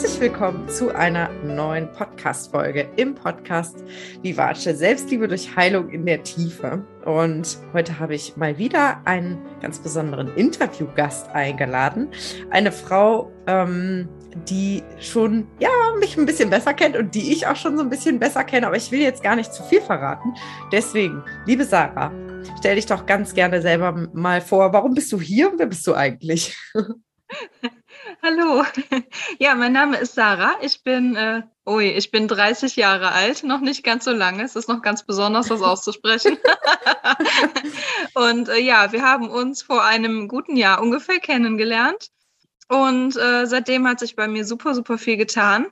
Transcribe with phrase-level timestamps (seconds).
[0.00, 3.82] Herzlich willkommen zu einer neuen Podcast-Folge im Podcast
[4.22, 6.84] Vivace Selbstliebe durch Heilung in der Tiefe.
[7.04, 12.10] Und heute habe ich mal wieder einen ganz besonderen Interviewgast eingeladen.
[12.50, 14.08] Eine Frau, ähm,
[14.48, 15.68] die schon, ja,
[15.98, 18.68] mich ein bisschen besser kennt und die ich auch schon so ein bisschen besser kenne.
[18.68, 20.32] Aber ich will jetzt gar nicht zu viel verraten.
[20.70, 22.12] Deswegen, liebe Sarah,
[22.56, 24.72] stell dich doch ganz gerne selber mal vor.
[24.72, 26.56] Warum bist du hier und wer bist du eigentlich?
[28.22, 28.64] Hallo.
[29.38, 30.56] Ja, mein Name ist Sarah.
[30.60, 34.42] Ich bin, äh, ui, ich bin 30 Jahre alt, noch nicht ganz so lange.
[34.42, 36.36] Es ist noch ganz besonders, das auszusprechen.
[38.14, 42.08] und äh, ja, wir haben uns vor einem guten Jahr ungefähr kennengelernt.
[42.68, 45.66] Und äh, seitdem hat sich bei mir super, super viel getan.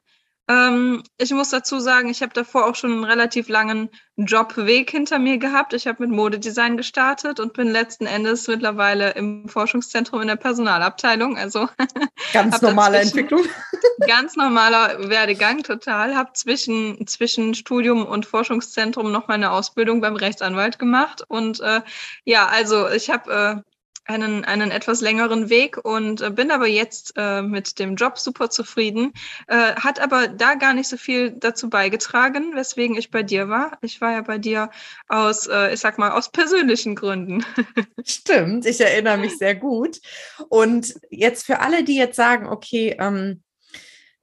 [0.49, 5.19] Ähm, ich muss dazu sagen, ich habe davor auch schon einen relativ langen Jobweg hinter
[5.19, 5.73] mir gehabt.
[5.73, 11.37] Ich habe mit Modedesign gestartet und bin letzten Endes mittlerweile im Forschungszentrum in der Personalabteilung.
[11.37, 11.69] Also
[12.33, 13.43] ganz normale Entwicklung.
[14.07, 16.15] ganz normaler Werdegang, total.
[16.15, 21.25] Habe zwischen, zwischen Studium und Forschungszentrum noch mal eine Ausbildung beim Rechtsanwalt gemacht.
[21.27, 21.81] Und äh,
[22.25, 23.76] ja, also ich habe äh,
[24.07, 28.51] einen, einen etwas längeren Weg und äh, bin aber jetzt äh, mit dem Job super
[28.51, 29.13] zufrieden.
[29.49, 33.79] Äh, hat aber da gar nicht so viel dazu beigetragen, weswegen ich bei dir war.
[33.83, 34.71] Ich war ja bei dir
[35.09, 37.45] aus, äh, ich sag mal, aus persönlichen Gründen.
[38.05, 40.01] Stimmt, ich erinnere mich sehr gut.
[40.49, 43.43] Und jetzt für alle, die jetzt sagen, okay, ähm,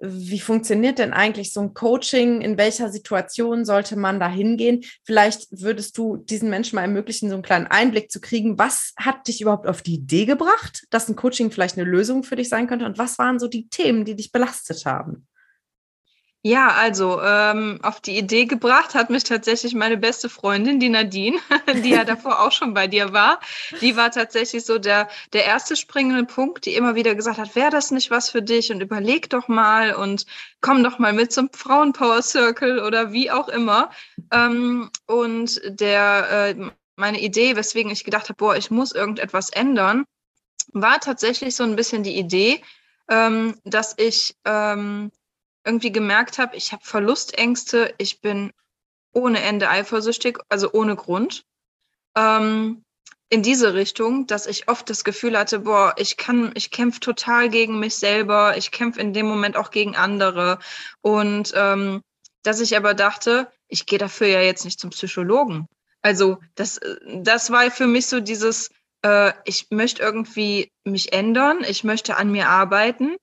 [0.05, 2.41] wie funktioniert denn eigentlich so ein Coaching?
[2.41, 4.83] In welcher Situation sollte man da hingehen?
[5.05, 8.59] Vielleicht würdest du diesen Menschen mal ermöglichen, so einen kleinen Einblick zu kriegen.
[8.59, 12.35] Was hat dich überhaupt auf die Idee gebracht, dass ein Coaching vielleicht eine Lösung für
[12.35, 12.85] dich sein könnte?
[12.85, 15.25] Und was waren so die Themen, die dich belastet haben?
[16.45, 21.39] Ja, also ähm, auf die Idee gebracht hat mich tatsächlich meine beste Freundin, die Nadine,
[21.85, 23.39] die ja davor auch schon bei dir war.
[23.79, 27.69] Die war tatsächlich so der, der erste springende Punkt, die immer wieder gesagt hat, wäre
[27.71, 30.25] das nicht was für dich und überleg doch mal und
[30.59, 33.89] komm doch mal mit zum Frauenpower Circle oder wie auch immer.
[34.29, 40.03] Ähm, und der, äh, meine Idee, weswegen ich gedacht habe, boah, ich muss irgendetwas ändern,
[40.73, 42.61] war tatsächlich so ein bisschen die Idee,
[43.09, 45.09] ähm, dass ich ähm,
[45.65, 48.51] irgendwie gemerkt habe, ich habe Verlustängste, ich bin
[49.13, 51.45] ohne Ende eifersüchtig, also ohne Grund.
[52.15, 52.83] Ähm,
[53.29, 57.49] in diese Richtung, dass ich oft das Gefühl hatte, boah, ich kann, ich kämpfe total
[57.49, 60.59] gegen mich selber, ich kämpfe in dem Moment auch gegen andere.
[61.01, 62.03] Und ähm,
[62.43, 65.67] dass ich aber dachte, ich gehe dafür ja jetzt nicht zum Psychologen.
[66.03, 68.69] Also das, das war für mich so dieses,
[69.01, 73.15] äh, ich möchte irgendwie mich ändern, ich möchte an mir arbeiten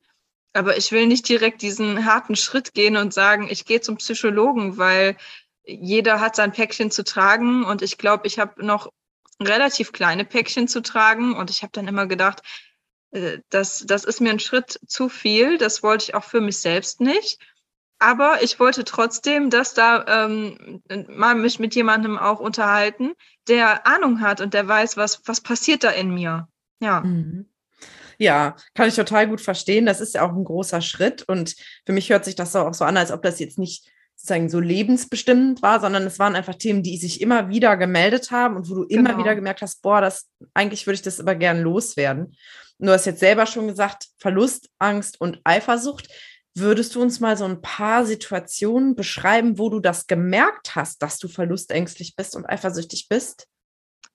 [0.52, 4.78] aber ich will nicht direkt diesen harten Schritt gehen und sagen, ich gehe zum Psychologen,
[4.78, 5.16] weil
[5.64, 8.90] jeder hat sein Päckchen zu tragen und ich glaube, ich habe noch
[9.40, 12.42] relativ kleine Päckchen zu tragen und ich habe dann immer gedacht,
[13.12, 16.58] äh, das, das ist mir ein Schritt zu viel, das wollte ich auch für mich
[16.58, 17.38] selbst nicht.
[18.02, 23.12] Aber ich wollte trotzdem, dass da ähm, mal mich mit jemandem auch unterhalten,
[23.46, 26.48] der Ahnung hat und der weiß, was, was passiert da in mir.
[26.80, 27.02] Ja.
[27.02, 27.49] Mhm.
[28.20, 29.86] Ja, kann ich total gut verstehen.
[29.86, 31.22] Das ist ja auch ein großer Schritt.
[31.22, 34.50] Und für mich hört sich das auch so an, als ob das jetzt nicht sozusagen
[34.50, 38.68] so lebensbestimmend war, sondern es waren einfach Themen, die sich immer wieder gemeldet haben und
[38.68, 39.10] wo du genau.
[39.10, 42.36] immer wieder gemerkt hast, boah, das eigentlich würde ich das aber gern loswerden.
[42.78, 46.08] Und du hast jetzt selber schon gesagt, Verlust, Angst und Eifersucht.
[46.54, 51.16] Würdest du uns mal so ein paar Situationen beschreiben, wo du das gemerkt hast, dass
[51.18, 53.46] du verlustängstlich bist und eifersüchtig bist?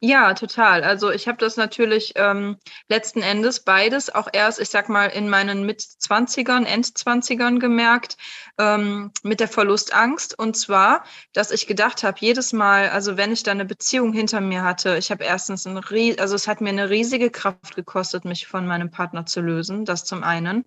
[0.02, 0.84] Ja, total.
[0.84, 2.58] Also ich habe das natürlich ähm,
[2.90, 8.18] letzten Endes beides auch erst, ich sag mal, in meinen Mit-20ern, End-20ern gemerkt,
[8.60, 10.38] ähm, mit der Verlustangst.
[10.38, 14.42] Und zwar, dass ich gedacht habe, jedes Mal, also wenn ich da eine Beziehung hinter
[14.42, 18.26] mir hatte, ich habe erstens ein Ries also es hat mir eine riesige Kraft gekostet,
[18.26, 20.66] mich von meinem Partner zu lösen, das zum einen.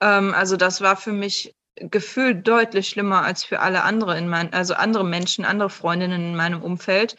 [0.00, 4.52] Ähm, also das war für mich gefühlt deutlich schlimmer als für alle andere in meinen,
[4.52, 7.16] also andere Menschen, andere Freundinnen in meinem Umfeld.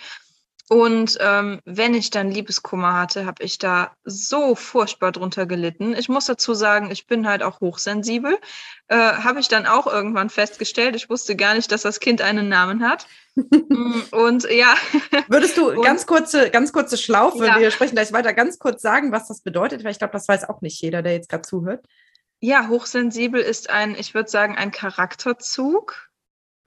[0.70, 5.94] Und ähm, wenn ich dann Liebeskummer hatte, habe ich da so furchtbar drunter gelitten.
[5.94, 8.38] Ich muss dazu sagen, ich bin halt auch hochsensibel.
[8.90, 10.98] Äh, habe ich dann auch irgendwann festgestellt.
[10.98, 13.08] Ich wusste gar nicht, dass das Kind einen Namen hat.
[13.70, 14.74] Mm, und ja.
[15.28, 17.60] Würdest du und, ganz kurze, ganz kurze Schlaufe, ja.
[17.60, 19.84] wir sprechen gleich weiter, ganz kurz sagen, was das bedeutet?
[19.84, 21.86] Weil ich glaube, das weiß auch nicht jeder, der jetzt gerade zuhört.
[22.40, 26.07] Ja, hochsensibel ist ein, ich würde sagen, ein Charakterzug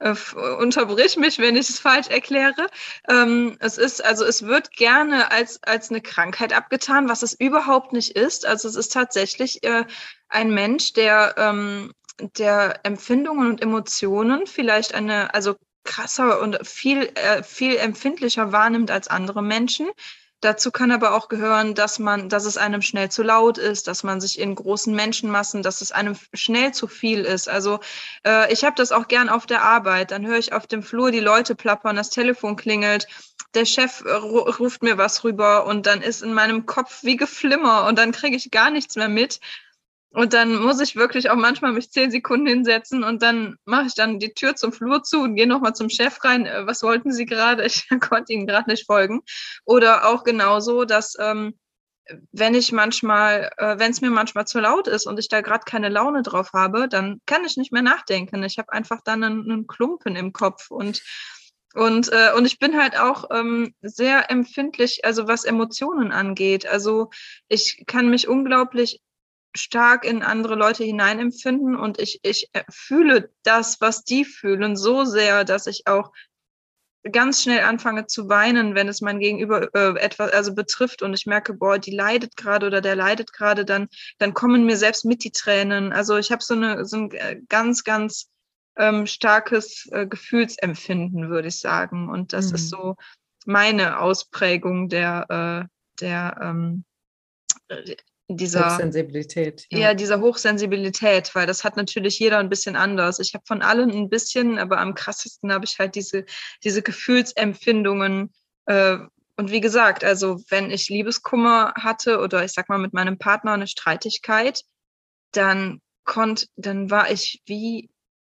[0.01, 0.15] äh,
[0.59, 2.67] unterbrich mich, wenn ich es falsch erkläre.
[3.07, 7.93] Ähm, es ist, also es wird gerne als, als eine Krankheit abgetan, was es überhaupt
[7.93, 8.45] nicht ist.
[8.45, 9.85] Also es ist tatsächlich äh,
[10.29, 11.93] ein Mensch, der, ähm,
[12.37, 19.07] der Empfindungen und Emotionen vielleicht eine, also krasser und viel, äh, viel empfindlicher wahrnimmt als
[19.07, 19.89] andere Menschen,
[20.41, 24.03] Dazu kann aber auch gehören, dass man, dass es einem schnell zu laut ist, dass
[24.03, 27.47] man sich in großen Menschenmassen, dass es einem schnell zu viel ist.
[27.47, 27.79] Also
[28.25, 30.09] äh, ich habe das auch gern auf der Arbeit.
[30.09, 33.07] Dann höre ich auf dem Flur die Leute plappern, das Telefon klingelt,
[33.53, 37.85] der Chef äh, ruft mir was rüber und dann ist in meinem Kopf wie Geflimmer
[37.85, 39.39] und dann kriege ich gar nichts mehr mit.
[40.13, 43.95] Und dann muss ich wirklich auch manchmal mich zehn Sekunden hinsetzen und dann mache ich
[43.95, 46.45] dann die Tür zum Flur zu und gehe nochmal zum Chef rein.
[46.45, 47.63] Äh, was wollten Sie gerade?
[47.71, 49.21] Ich konnte Ihnen gerade nicht folgen.
[49.65, 51.53] Oder auch genauso, dass ähm,
[52.31, 55.63] wenn ich manchmal, äh, wenn es mir manchmal zu laut ist und ich da gerade
[55.65, 58.43] keine Laune drauf habe, dann kann ich nicht mehr nachdenken.
[58.43, 61.01] Ich habe einfach dann einen, einen, Klumpen im Kopf und
[61.73, 66.67] und, äh, und ich bin halt auch ähm, sehr empfindlich, also was Emotionen angeht.
[66.67, 67.11] Also
[67.47, 68.99] ich kann mich unglaublich
[69.55, 75.03] stark in andere Leute hineinempfinden und ich, ich äh, fühle das, was die fühlen, so
[75.03, 76.11] sehr, dass ich auch
[77.11, 81.25] ganz schnell anfange zu weinen, wenn es mein Gegenüber äh, etwas also betrifft und ich
[81.25, 83.87] merke, boah, die leidet gerade oder der leidet gerade, dann
[84.19, 85.93] dann kommen mir selbst mit die Tränen.
[85.93, 88.29] Also ich habe so eine so ein äh, ganz ganz
[88.77, 92.55] ähm, starkes äh, Gefühlsempfinden, würde ich sagen, und das mhm.
[92.55, 92.95] ist so
[93.45, 95.67] meine Ausprägung der äh,
[95.99, 96.85] der ähm,
[98.37, 99.65] dieser Hochsensibilität.
[99.69, 99.79] Ja.
[99.79, 99.93] ja.
[99.93, 103.19] dieser Hochsensibilität, weil das hat natürlich jeder ein bisschen anders.
[103.19, 106.25] Ich habe von allen ein bisschen, aber am krassesten habe ich halt diese,
[106.63, 108.33] diese Gefühlsempfindungen.
[108.65, 108.97] Äh,
[109.37, 113.53] und wie gesagt, also wenn ich Liebeskummer hatte oder ich sag mal mit meinem Partner
[113.53, 114.63] eine Streitigkeit,
[115.31, 117.89] dann konnte, dann war ich wie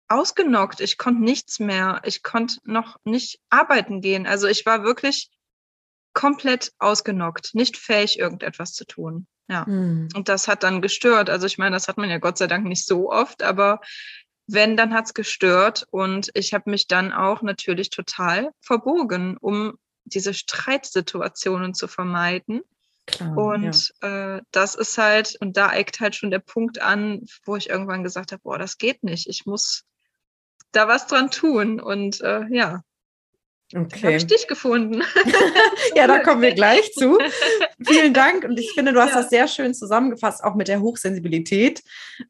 [0.07, 0.81] ausgenockt.
[0.81, 2.01] Ich konnte nichts mehr.
[2.03, 4.27] Ich konnte noch nicht arbeiten gehen.
[4.27, 5.29] Also ich war wirklich
[6.13, 9.27] komplett ausgenockt, nicht fähig, irgendetwas zu tun.
[9.49, 9.65] Ja.
[9.65, 10.09] Hm.
[10.15, 11.29] Und das hat dann gestört.
[11.29, 13.81] Also ich meine, das hat man ja Gott sei Dank nicht so oft, aber
[14.47, 15.87] wenn, dann hat's gestört.
[15.91, 22.61] Und ich habe mich dann auch natürlich total verbogen, um diese Streitsituationen zu vermeiden.
[23.07, 24.35] Klar, und ja.
[24.35, 28.03] äh, das ist halt, und da eckt halt schon der Punkt an, wo ich irgendwann
[28.03, 29.27] gesagt habe, boah, das geht nicht.
[29.27, 29.83] Ich muss
[30.71, 31.79] da was dran tun.
[31.79, 32.83] Und äh, ja,
[33.75, 34.01] Okay.
[34.03, 35.03] Habe ich dich gefunden.
[35.95, 37.19] ja, da kommen wir gleich zu.
[37.85, 38.43] Vielen Dank.
[38.43, 39.21] Und ich finde, du hast ja.
[39.21, 41.83] das sehr schön zusammengefasst, auch mit der Hochsensibilität.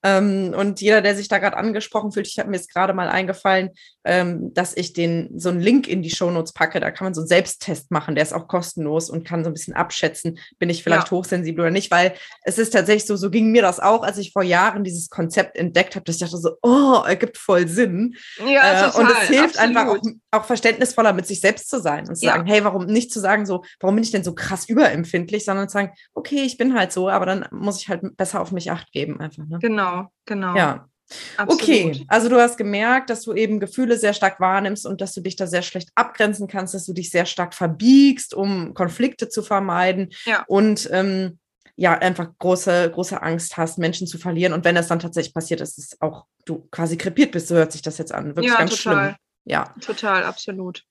[0.03, 3.07] Ähm, und jeder, der sich da gerade angesprochen fühlt, ich habe mir jetzt gerade mal
[3.07, 3.69] eingefallen,
[4.03, 6.81] ähm, dass ich den so einen Link in die Shownotes packe.
[6.81, 9.53] Da kann man so einen Selbsttest machen, der ist auch kostenlos und kann so ein
[9.53, 11.11] bisschen abschätzen, bin ich vielleicht ja.
[11.11, 14.33] hochsensibel oder nicht, weil es ist tatsächlich so, so ging mir das auch, als ich
[14.33, 18.15] vor Jahren dieses Konzept entdeckt habe, dass ich dachte so, oh, ergibt voll Sinn.
[18.39, 19.77] Ja, äh, total, und es hilft absolut.
[19.77, 20.01] einfach auch,
[20.31, 22.33] auch verständnisvoller mit sich selbst zu sein und zu ja.
[22.33, 25.69] sagen, hey, warum nicht zu sagen so, warum bin ich denn so krass überempfindlich, sondern
[25.69, 28.71] zu sagen, okay, ich bin halt so, aber dann muss ich halt besser auf mich
[28.71, 29.45] acht geben einfach.
[29.45, 29.59] Ne?
[29.61, 30.55] Genau, genau.
[30.55, 30.89] Ja.
[31.37, 31.63] Absolut.
[31.63, 35.21] Okay, also du hast gemerkt, dass du eben Gefühle sehr stark wahrnimmst und dass du
[35.21, 39.41] dich da sehr schlecht abgrenzen kannst, dass du dich sehr stark verbiegst, um Konflikte zu
[39.41, 40.43] vermeiden ja.
[40.47, 41.39] und ähm,
[41.79, 44.51] ja, einfach große, große Angst hast, Menschen zu verlieren.
[44.51, 47.71] Und wenn das dann tatsächlich passiert, ist es auch, du quasi krepiert bist, so hört
[47.71, 48.35] sich das jetzt an.
[48.35, 49.03] Wirklich ja, ganz total.
[49.03, 49.15] schlimm.
[49.45, 50.83] Ja, total, absolut.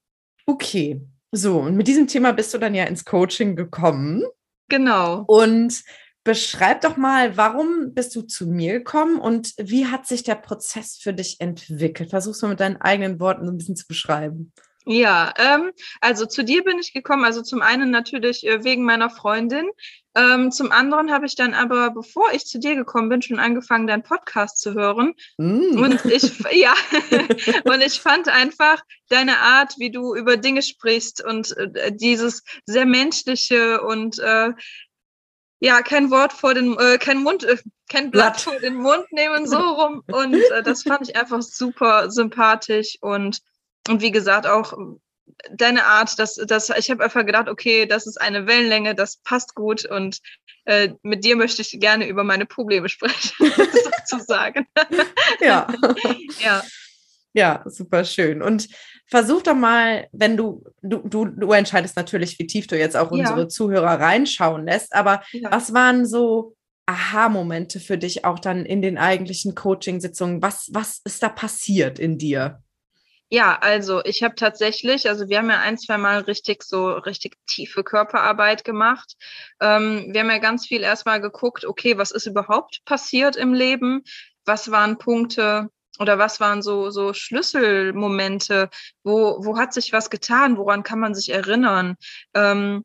[0.49, 4.25] Okay, so, und mit diesem Thema bist du dann ja ins Coaching gekommen.
[4.71, 5.25] Genau.
[5.27, 5.83] Und
[6.25, 10.97] beschreib doch mal, warum bist du zu mir gekommen und wie hat sich der Prozess
[10.97, 12.09] für dich entwickelt?
[12.09, 14.55] Versuchst du mit deinen eigenen Worten so ein bisschen zu beschreiben.
[14.91, 17.27] Ja, ähm, also zu dir bin ich gekommen.
[17.27, 19.69] Also zum einen natürlich äh, wegen meiner Freundin.
[20.15, 23.87] Ähm, zum anderen habe ich dann aber, bevor ich zu dir gekommen bin, schon angefangen,
[23.87, 25.13] deinen Podcast zu hören.
[25.37, 25.79] Mm.
[25.79, 26.73] Und ich, ja,
[27.65, 32.87] und ich fand einfach deine Art, wie du über Dinge sprichst und äh, dieses sehr
[32.87, 34.53] menschliche und äh,
[35.61, 37.59] ja, kein Wort vor den, äh, kein Mund, äh,
[37.91, 40.03] kein Blatt, Blatt vor den Mund nehmen, so rum.
[40.11, 43.43] Und äh, das fand ich einfach super sympathisch und
[43.89, 44.77] und wie gesagt, auch
[45.51, 49.55] deine Art, dass, dass ich habe einfach gedacht, okay, das ist eine Wellenlänge, das passt
[49.55, 50.21] gut und
[50.65, 53.53] äh, mit dir möchte ich gerne über meine Probleme sprechen,
[54.05, 54.67] sozusagen.
[55.41, 55.67] ja.
[56.41, 56.63] ja.
[57.35, 58.43] Ja, super schön.
[58.43, 58.69] Und
[59.07, 63.11] versuch doch mal, wenn du, du, du, du entscheidest natürlich, wie tief du jetzt auch
[63.11, 63.49] unsere ja.
[63.49, 65.53] Zuhörer reinschauen lässt, aber ja.
[65.53, 70.43] was waren so Aha-Momente für dich auch dann in den eigentlichen Coaching-Sitzungen?
[70.43, 72.63] Was, was ist da passiert in dir?
[73.31, 77.37] Ja, also ich habe tatsächlich, also wir haben ja ein, zwei Mal richtig so richtig
[77.47, 79.17] tiefe Körperarbeit gemacht.
[79.61, 84.03] Ähm, wir haben ja ganz viel erstmal geguckt, okay, was ist überhaupt passiert im Leben?
[84.47, 85.69] Was waren Punkte
[85.99, 88.71] oder was waren so, so Schlüsselmomente?
[89.05, 90.57] Wo, wo hat sich was getan?
[90.57, 91.97] Woran kann man sich erinnern?
[92.35, 92.83] Ähm,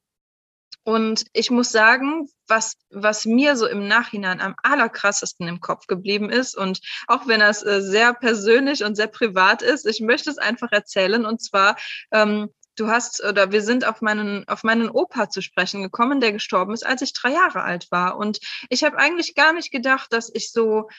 [0.83, 6.29] und ich muss sagen, was, was mir so im Nachhinein am allerkrassesten im Kopf geblieben
[6.29, 10.37] ist, und auch wenn das äh, sehr persönlich und sehr privat ist, ich möchte es
[10.37, 11.25] einfach erzählen.
[11.25, 11.77] Und zwar
[12.11, 16.31] ähm, du hast oder wir sind auf meinen auf meinen Opa zu sprechen gekommen, der
[16.31, 18.17] gestorben ist, als ich drei Jahre alt war.
[18.17, 20.89] Und ich habe eigentlich gar nicht gedacht, dass ich so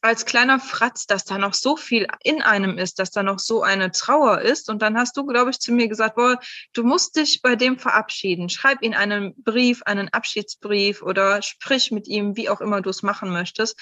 [0.00, 3.62] als kleiner Fratz, dass da noch so viel in einem ist, dass da noch so
[3.62, 4.70] eine Trauer ist.
[4.70, 6.38] Und dann hast du, glaube ich, zu mir gesagt, boah,
[6.72, 8.48] du musst dich bei dem verabschieden.
[8.48, 13.02] Schreib ihm einen Brief, einen Abschiedsbrief oder sprich mit ihm, wie auch immer du es
[13.02, 13.78] machen möchtest.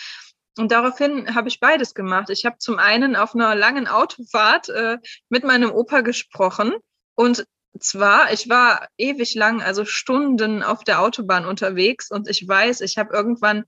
[0.59, 2.31] Und daraufhin habe ich beides gemacht.
[2.31, 6.73] Ich habe zum einen auf einer langen Autofahrt äh, mit meinem Opa gesprochen
[7.15, 7.47] und
[7.81, 12.99] zwar, ich war ewig lang, also Stunden auf der Autobahn unterwegs und ich weiß, ich
[12.99, 13.65] habe irgendwann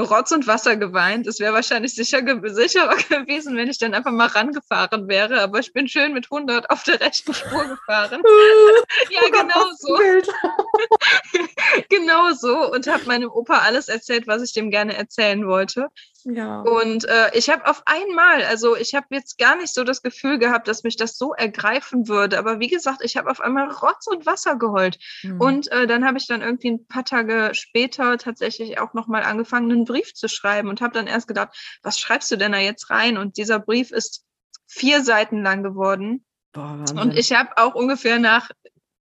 [0.00, 1.26] Rotz und Wasser geweint.
[1.26, 5.40] Es wäre wahrscheinlich sicher ge sicherer gewesen, wenn ich dann einfach mal rangefahren wäre.
[5.40, 8.20] Aber ich bin schön mit 100 auf der rechten Spur gefahren.
[9.10, 9.96] ja, genau so.
[11.88, 12.72] genau so.
[12.72, 15.88] Und habe meinem Opa alles erzählt, was ich dem gerne erzählen wollte.
[16.24, 16.60] Ja.
[16.60, 20.38] Und äh, ich habe auf einmal, also ich habe jetzt gar nicht so das Gefühl
[20.38, 22.38] gehabt, dass mich das so ergreifen würde.
[22.38, 24.98] Aber wie gesagt, ich habe auf einmal Rotz und Wasser geheult.
[25.22, 25.40] Mhm.
[25.40, 29.70] Und äh, dann habe ich dann irgendwie ein paar Tage später tatsächlich auch nochmal angefangen,
[29.70, 32.90] einen Brief zu schreiben und habe dann erst gedacht, was schreibst du denn da jetzt
[32.90, 33.18] rein?
[33.18, 34.24] Und dieser Brief ist
[34.66, 36.24] vier Seiten lang geworden.
[36.52, 38.48] Boah, und ich habe auch ungefähr nach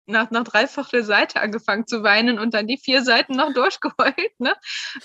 [0.05, 4.39] nach, nach dreiviertel Seite angefangen zu weinen und dann die vier Seiten noch durchgeheult.
[4.39, 4.55] Ne?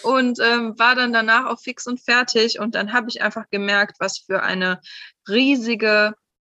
[0.02, 2.58] Und ähm, war dann danach auch fix und fertig.
[2.58, 4.80] Und dann habe ich einfach gemerkt, was für eine
[5.28, 6.14] riesige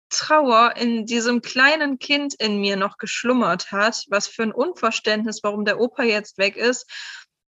[0.08, 5.64] Trauer in diesem kleinen Kind in mir noch geschlummert hat, was für ein Unverständnis, warum
[5.64, 6.86] der Opa jetzt weg ist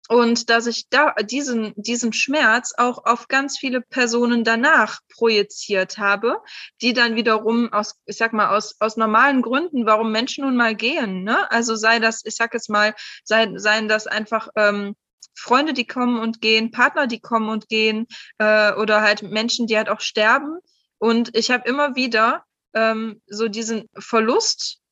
[0.09, 6.37] und dass ich da diesen, diesen Schmerz auch auf ganz viele Personen danach projiziert habe,
[6.81, 10.75] die dann wiederum aus, ich sag mal, aus, aus normalen Gründen, warum Menschen nun mal
[10.75, 11.49] gehen, ne?
[11.51, 12.93] Also sei das, ich sag jetzt mal,
[13.23, 14.95] sei, seien das einfach ähm,
[15.35, 18.07] Freunde, die kommen und gehen, Partner, die kommen und gehen,
[18.37, 20.59] äh, oder halt Menschen, die halt auch sterben.
[20.97, 22.43] Und ich habe immer wieder
[22.73, 24.82] ähm, so diesen Verlust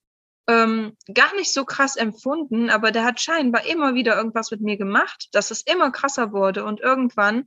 [0.51, 4.75] ähm, gar nicht so krass empfunden, aber der hat scheinbar immer wieder irgendwas mit mir
[4.75, 6.65] gemacht, dass es immer krasser wurde.
[6.65, 7.45] Und irgendwann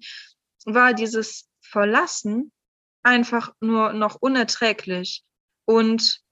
[0.64, 2.50] war dieses Verlassen
[3.02, 5.23] einfach nur noch unerträglich.
[5.66, 6.23] Und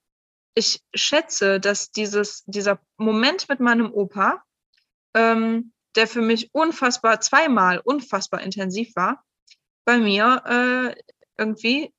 [0.54, 4.42] ich schätze, dass dieses, dieser Moment mit meinem Opa,
[5.14, 9.22] ähm, der für mich unfassbar, zweimal unfassbar intensiv war,
[9.84, 11.02] bei mir äh,
[11.36, 11.92] irgendwie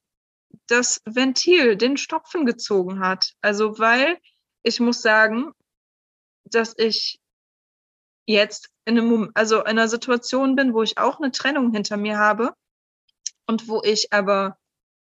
[0.68, 3.34] das Ventil, den Stopfen gezogen hat.
[3.42, 4.18] Also weil
[4.64, 5.54] ich muss sagen,
[6.46, 7.20] dass ich
[8.26, 12.18] jetzt in einem, also in einer Situation bin, wo ich auch eine Trennung hinter mir
[12.18, 12.54] habe
[13.46, 14.58] und wo ich aber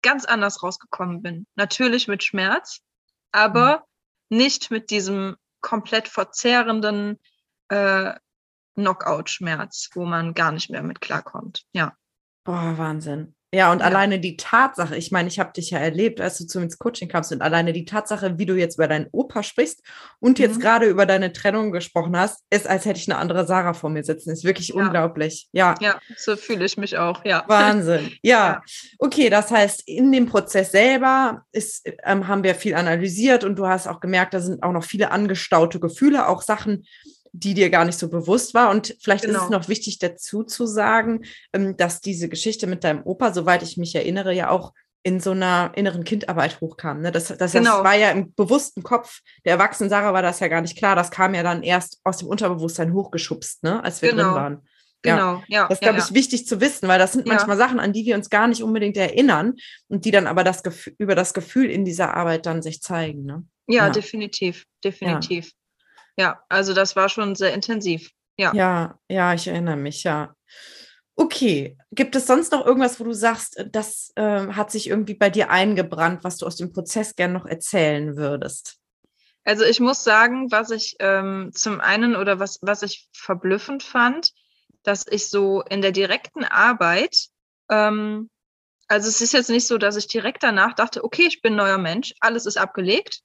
[0.03, 1.47] ganz anders rausgekommen bin.
[1.57, 2.81] Natürlich mit Schmerz,
[3.33, 3.85] aber
[4.31, 4.39] mhm.
[4.39, 7.19] nicht mit diesem komplett verzehrenden
[7.69, 8.15] äh,
[8.75, 11.65] Knockout-Schmerz, wo man gar nicht mehr mit klarkommt.
[11.73, 11.97] Ja.
[12.45, 13.35] Boah, Wahnsinn.
[13.55, 13.87] Ja, und ja.
[13.87, 16.79] alleine die Tatsache, ich meine, ich habe dich ja erlebt, als du zu mir ins
[16.79, 19.83] Coaching kamst, und alleine die Tatsache, wie du jetzt über deinen Opa sprichst
[20.21, 20.45] und mhm.
[20.45, 23.89] jetzt gerade über deine Trennung gesprochen hast, ist, als hätte ich eine andere Sarah vor
[23.89, 24.31] mir sitzen.
[24.31, 24.75] Ist wirklich ja.
[24.75, 25.49] unglaublich.
[25.53, 25.75] Ja.
[25.81, 27.45] Ja, so fühle ich mich auch, ja.
[27.47, 28.13] Wahnsinn.
[28.23, 28.39] Ja.
[28.39, 28.63] ja.
[28.99, 33.67] Okay, das heißt, in dem Prozess selber ist, ähm, haben wir viel analysiert und du
[33.67, 36.85] hast auch gemerkt, da sind auch noch viele angestaute Gefühle, auch Sachen,
[37.33, 38.71] die dir gar nicht so bewusst war.
[38.71, 39.37] Und vielleicht genau.
[39.37, 39.59] ist es genau.
[39.59, 43.95] noch wichtig dazu zu sagen, ähm, dass diese Geschichte mit deinem Opa, soweit ich mich
[43.95, 47.01] erinnere, ja auch in so einer inneren Kindarbeit hochkam.
[47.01, 47.13] Ne?
[47.13, 47.77] Das, das, genau.
[47.77, 50.97] das war ja im bewussten Kopf der erwachsenen Sarah war das ja gar nicht klar.
[50.97, 53.83] Das kam ja dann erst aus dem Unterbewusstsein hochgeschubst, ne?
[53.83, 54.25] als wir genau.
[54.25, 54.69] drin waren.
[55.03, 55.61] Genau, ja.
[55.61, 57.65] ja das ist, glaube ja, ich, wichtig zu wissen, weil das sind manchmal ja.
[57.65, 59.55] Sachen, an die wir uns gar nicht unbedingt erinnern
[59.87, 63.25] und die dann aber das Gefühl, über das Gefühl in dieser Arbeit dann sich zeigen.
[63.25, 63.45] Ne?
[63.69, 65.53] Ja, definitiv, definitiv.
[66.19, 68.11] Ja, also das war schon sehr intensiv.
[68.37, 68.53] Ja.
[68.53, 70.35] Ja, ja, ich erinnere mich, ja.
[71.15, 75.31] Okay, gibt es sonst noch irgendwas, wo du sagst, das äh, hat sich irgendwie bei
[75.31, 78.79] dir eingebrannt, was du aus dem Prozess gerne noch erzählen würdest?
[79.45, 84.33] Also ich muss sagen, was ich ähm, zum einen oder was, was ich verblüffend fand,
[84.83, 87.29] dass ich so in der direkten Arbeit,
[87.71, 88.29] ähm,
[88.89, 91.79] also es ist jetzt nicht so, dass ich direkt danach dachte, okay, ich bin neuer
[91.79, 93.23] Mensch, alles ist abgelegt,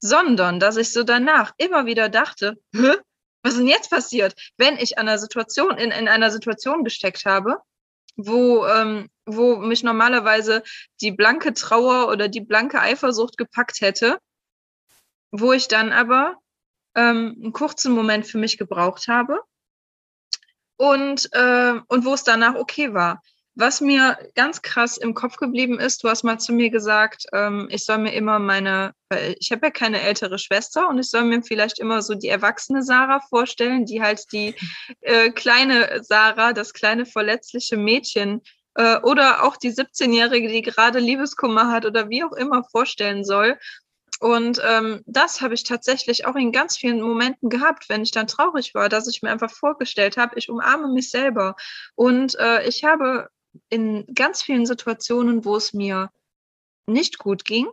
[0.00, 2.96] sondern dass ich so danach immer wieder dachte, Hä?
[3.42, 7.24] was ist denn jetzt passiert, wenn ich an einer Situation, in, in einer Situation gesteckt
[7.24, 7.58] habe,
[8.16, 10.62] wo, ähm, wo mich normalerweise
[11.00, 14.18] die blanke Trauer oder die blanke Eifersucht gepackt hätte,
[15.30, 16.36] wo ich dann aber
[16.94, 19.40] ähm, einen kurzen Moment für mich gebraucht habe
[20.76, 23.22] und, äh, und wo es danach okay war.
[23.56, 27.68] Was mir ganz krass im Kopf geblieben ist, du hast mal zu mir gesagt, ähm,
[27.70, 31.24] ich soll mir immer meine, weil ich habe ja keine ältere Schwester und ich soll
[31.24, 34.54] mir vielleicht immer so die erwachsene Sarah vorstellen, die halt die
[35.00, 38.40] äh, kleine Sarah, das kleine verletzliche Mädchen
[38.76, 43.58] äh, oder auch die 17-Jährige, die gerade Liebeskummer hat oder wie auch immer vorstellen soll.
[44.20, 48.26] Und ähm, das habe ich tatsächlich auch in ganz vielen Momenten gehabt, wenn ich dann
[48.26, 51.56] traurig war, dass ich mir einfach vorgestellt habe, ich umarme mich selber.
[51.94, 53.28] Und äh, ich habe
[53.68, 56.10] in ganz vielen Situationen, wo es mir
[56.86, 57.68] nicht gut ging,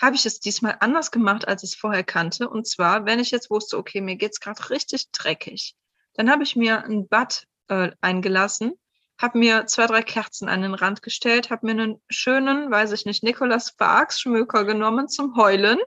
[0.00, 2.48] habe ich es diesmal anders gemacht, als ich es vorher kannte.
[2.48, 5.74] Und zwar, wenn ich jetzt wusste, okay, mir geht's gerade richtig dreckig,
[6.14, 8.78] dann habe ich mir ein Bad äh, eingelassen
[9.20, 13.04] habe mir zwei, drei Kerzen an den Rand gestellt, habe mir einen schönen, weiß ich
[13.04, 15.78] nicht, Nikolaus Sparks Schmöker genommen zum Heulen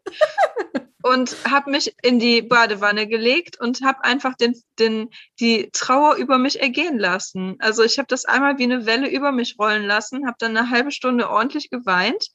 [1.02, 5.10] und habe mich in die Badewanne gelegt und habe einfach den, den,
[5.40, 7.56] die Trauer über mich ergehen lassen.
[7.60, 10.70] Also ich habe das einmal wie eine Welle über mich rollen lassen, habe dann eine
[10.70, 12.28] halbe Stunde ordentlich geweint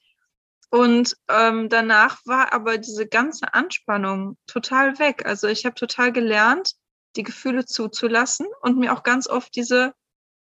[0.71, 5.25] und ähm, danach war aber diese ganze Anspannung total weg.
[5.27, 6.73] Also ich habe total gelernt,
[7.17, 9.95] die Gefühle zuzulassen und mir auch ganz oft diese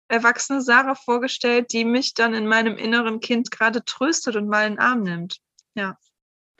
[0.08, 4.74] erwachsene Sarah vorgestellt, die mich dann in meinem inneren Kind gerade tröstet und mal in
[4.74, 5.38] den Arm nimmt.
[5.76, 5.98] Ja.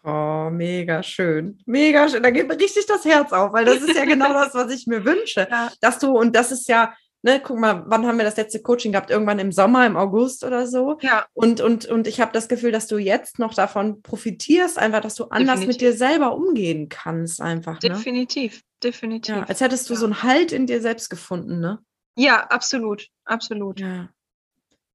[0.04, 1.60] Oh, mega schön.
[1.66, 2.24] Mega schön.
[2.24, 4.88] Da geht mir richtig das Herz auf, weil das ist ja genau das, was ich
[4.88, 5.48] mir wünsche.
[5.50, 5.72] Ja.
[5.82, 8.94] Dass du, und das ist ja, ne, guck mal, wann haben wir das letzte Coaching
[8.94, 9.10] gehabt?
[9.10, 10.98] Irgendwann im Sommer, im August oder so.
[11.02, 11.26] Ja.
[11.34, 15.16] Und, und, und ich habe das Gefühl, dass du jetzt noch davon profitierst, einfach, dass
[15.16, 15.68] du anders Definitiv.
[15.68, 17.82] mit dir selber umgehen kannst, einfach.
[17.82, 17.90] Ne?
[17.90, 19.36] Definitiv, definitiv.
[19.36, 20.00] Ja, als hättest du ja.
[20.00, 21.80] so einen Halt in dir selbst gefunden, ne?
[22.18, 23.80] Ja, absolut, absolut.
[23.80, 24.10] Ja.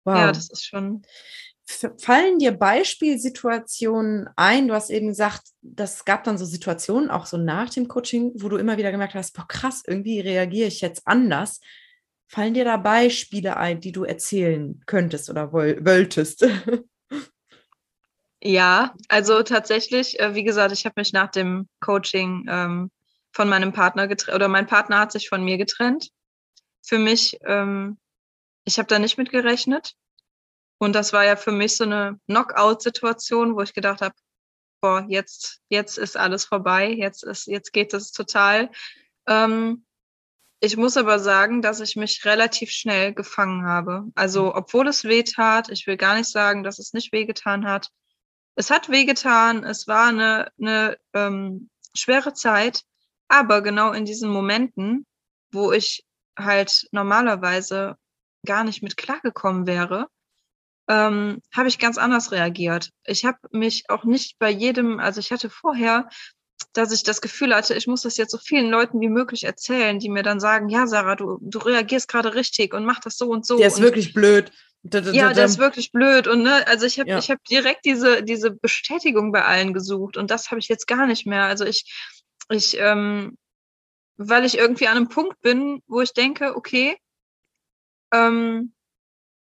[0.05, 0.17] Wow.
[0.17, 1.03] Ja, das ist schon.
[1.99, 4.67] Fallen dir Beispielsituationen ein?
[4.67, 8.49] Du hast eben gesagt, das gab dann so Situationen, auch so nach dem Coaching, wo
[8.49, 11.61] du immer wieder gemerkt hast, boah, krass, irgendwie reagiere ich jetzt anders.
[12.27, 16.45] Fallen dir da Beispiele ein, die du erzählen könntest oder wolltest?
[18.45, 22.91] Ja, also tatsächlich, äh, wie gesagt, ich habe mich nach dem Coaching ähm,
[23.31, 26.11] von meinem Partner getrennt, oder mein Partner hat sich von mir getrennt
[26.83, 27.99] für mich, ähm,
[28.65, 29.95] ich habe da nicht mit gerechnet.
[30.79, 34.15] Und das war ja für mich so eine Knockout-Situation, wo ich gedacht habe,
[34.81, 38.71] boah, jetzt, jetzt ist alles vorbei, jetzt ist, jetzt geht es total.
[39.29, 39.87] Ähm,
[40.65, 44.05] ich muss aber sagen, dass ich mich relativ schnell gefangen habe.
[44.15, 44.53] Also, mhm.
[44.55, 47.91] obwohl es weh tat, ich will gar nicht sagen, dass es nicht wehgetan hat.
[48.55, 52.83] Es hat wehgetan, es war eine, eine ähm, schwere Zeit,
[53.29, 55.07] aber genau in diesen Momenten,
[55.53, 56.05] wo ich
[56.39, 57.97] halt normalerweise
[58.45, 60.09] gar nicht mit klargekommen wäre,
[60.89, 62.91] ähm, habe ich ganz anders reagiert.
[63.05, 66.09] Ich habe mich auch nicht bei jedem, also ich hatte vorher,
[66.73, 69.99] dass ich das Gefühl hatte, ich muss das jetzt so vielen Leuten wie möglich erzählen,
[69.99, 73.29] die mir dann sagen, ja, Sarah, du, du reagierst gerade richtig und mach das so
[73.29, 73.59] und so.
[73.59, 74.51] Der ist und, wirklich blöd.
[74.83, 76.27] Ja, der ist wirklich blöd.
[76.27, 77.19] Und ne, also ich habe ja.
[77.19, 81.07] ich hab direkt diese, diese Bestätigung bei allen gesucht und das habe ich jetzt gar
[81.07, 81.45] nicht mehr.
[81.45, 81.85] Also ich,
[82.51, 83.37] ich ähm,
[84.17, 86.97] weil ich irgendwie an einem Punkt bin, wo ich denke, okay,
[88.13, 88.75] ähm,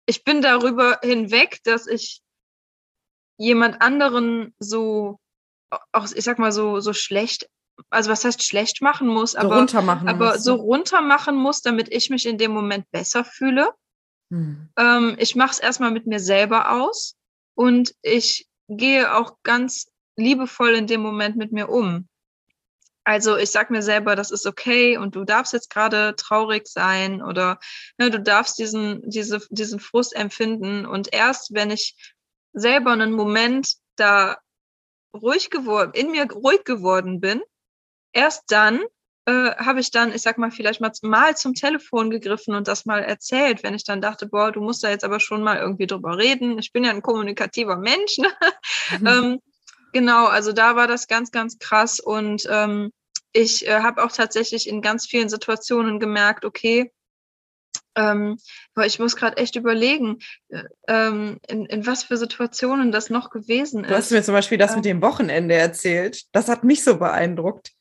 [0.06, 2.20] ich bin darüber hinweg, dass ich
[3.38, 5.18] jemand anderen so,
[5.92, 7.48] auch ich sag mal so, so schlecht,
[7.88, 11.36] also was heißt schlecht machen muss, aber, so runter machen aber muss, so runter machen
[11.36, 13.72] muss, damit ich mich in dem Moment besser fühle.
[14.30, 14.68] Hm.
[14.76, 17.16] Ähm, ich mache es erstmal mit mir selber aus
[17.54, 22.08] und ich gehe auch ganz liebevoll in dem Moment mit mir um.
[23.10, 27.24] Also ich sag mir selber, das ist okay und du darfst jetzt gerade traurig sein
[27.24, 27.58] oder
[27.98, 30.86] ne, du darfst diesen, diese, diesen Frust empfinden.
[30.86, 31.96] Und erst wenn ich
[32.52, 34.38] selber einen Moment da
[35.12, 37.42] ruhig geworden, in mir ruhig geworden bin,
[38.12, 38.80] erst dann
[39.24, 42.86] äh, habe ich dann, ich sag mal, vielleicht mal, mal zum Telefon gegriffen und das
[42.86, 45.88] mal erzählt, wenn ich dann dachte, boah, du musst da jetzt aber schon mal irgendwie
[45.88, 46.60] drüber reden.
[46.60, 48.18] Ich bin ja ein kommunikativer Mensch.
[48.18, 48.28] Ne?
[49.00, 49.06] Mhm.
[49.06, 49.40] ähm,
[49.92, 52.92] Genau, also da war das ganz, ganz krass und ähm,
[53.32, 56.92] ich äh, habe auch tatsächlich in ganz vielen Situationen gemerkt, okay,
[57.96, 58.38] ähm,
[58.74, 63.30] aber ich muss gerade echt überlegen, äh, ähm, in, in was für Situationen das noch
[63.30, 63.90] gewesen ist.
[63.90, 66.24] Du hast mir zum Beispiel das ähm, mit dem Wochenende erzählt.
[66.32, 67.72] Das hat mich so beeindruckt,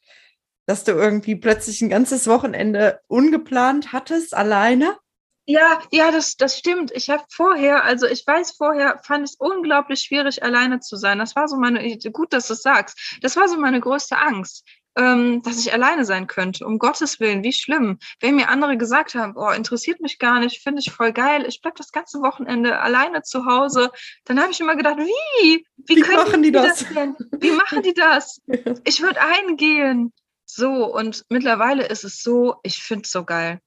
[0.66, 4.98] dass du irgendwie plötzlich ein ganzes Wochenende ungeplant hattest, alleine.
[5.46, 6.92] Ja, ja, das, das stimmt.
[6.92, 11.18] Ich habe vorher, also ich weiß vorher, fand es unglaublich schwierig, alleine zu sein.
[11.18, 14.64] Das war so meine, gut, dass du es sagst, das war so meine größte Angst,
[14.98, 16.66] ähm, dass ich alleine sein könnte.
[16.66, 18.00] Um Gottes Willen, wie schlimm.
[18.20, 21.62] Wenn mir andere gesagt haben, oh, interessiert mich gar nicht, finde ich voll geil, ich
[21.62, 23.92] bleib das ganze Wochenende alleine zu Hause,
[24.26, 25.66] dann habe ich immer gedacht, wie?
[25.78, 26.80] Wie, wie machen die, die das?
[26.80, 27.16] das denn?
[27.40, 28.42] Wie machen die das?
[28.84, 30.14] Ich würde eingehen.
[30.46, 33.60] So, und mittlerweile ist es so, ich finde es so geil.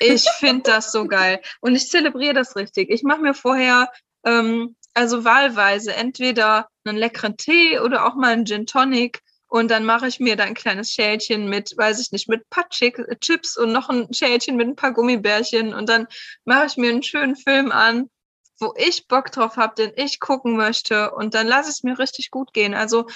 [0.00, 1.40] Ich finde das so geil.
[1.60, 2.90] Und ich zelebriere das richtig.
[2.90, 3.90] Ich mache mir vorher,
[4.24, 9.22] ähm, also wahlweise, entweder einen leckeren Tee oder auch mal einen Gin Tonic.
[9.48, 12.50] Und dann mache ich mir da ein kleines Schälchen mit, weiß ich nicht, mit ein
[12.50, 15.72] paar Chips und noch ein Schälchen mit ein paar Gummibärchen.
[15.72, 16.08] Und dann
[16.44, 18.10] mache ich mir einen schönen Film an,
[18.58, 21.12] wo ich Bock drauf habe, den ich gucken möchte.
[21.12, 22.74] Und dann lasse ich es mir richtig gut gehen.
[22.74, 23.06] Also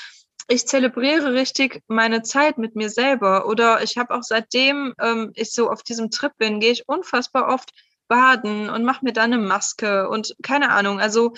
[0.48, 3.46] ich zelebriere richtig meine Zeit mit mir selber.
[3.46, 7.48] Oder ich habe auch seitdem ähm, ich so auf diesem Trip bin, gehe ich unfassbar
[7.48, 7.70] oft
[8.08, 11.00] baden und mache mir dann eine Maske und keine Ahnung.
[11.00, 11.32] Also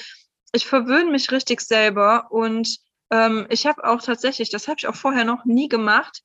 [0.52, 2.78] ich verwöhne mich richtig selber und
[3.12, 6.22] ähm, ich habe auch tatsächlich, das habe ich auch vorher noch nie gemacht,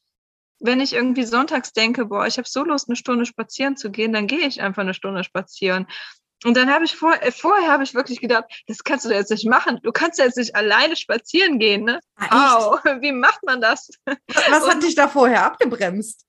[0.60, 4.13] wenn ich irgendwie sonntags denke, boah, ich habe so Lust, eine Stunde spazieren zu gehen,
[4.13, 5.86] dann gehe ich einfach eine Stunde spazieren.
[6.45, 9.32] Und dann habe ich vor, äh, vorher habe ich wirklich gedacht, das kannst du jetzt
[9.32, 9.80] nicht machen.
[9.84, 12.00] Du kannst jetzt nicht alleine spazieren gehen, ne?
[12.15, 13.89] Ah, Au, wie macht man das?
[14.06, 16.26] Was hat dich da vorher abgebremst?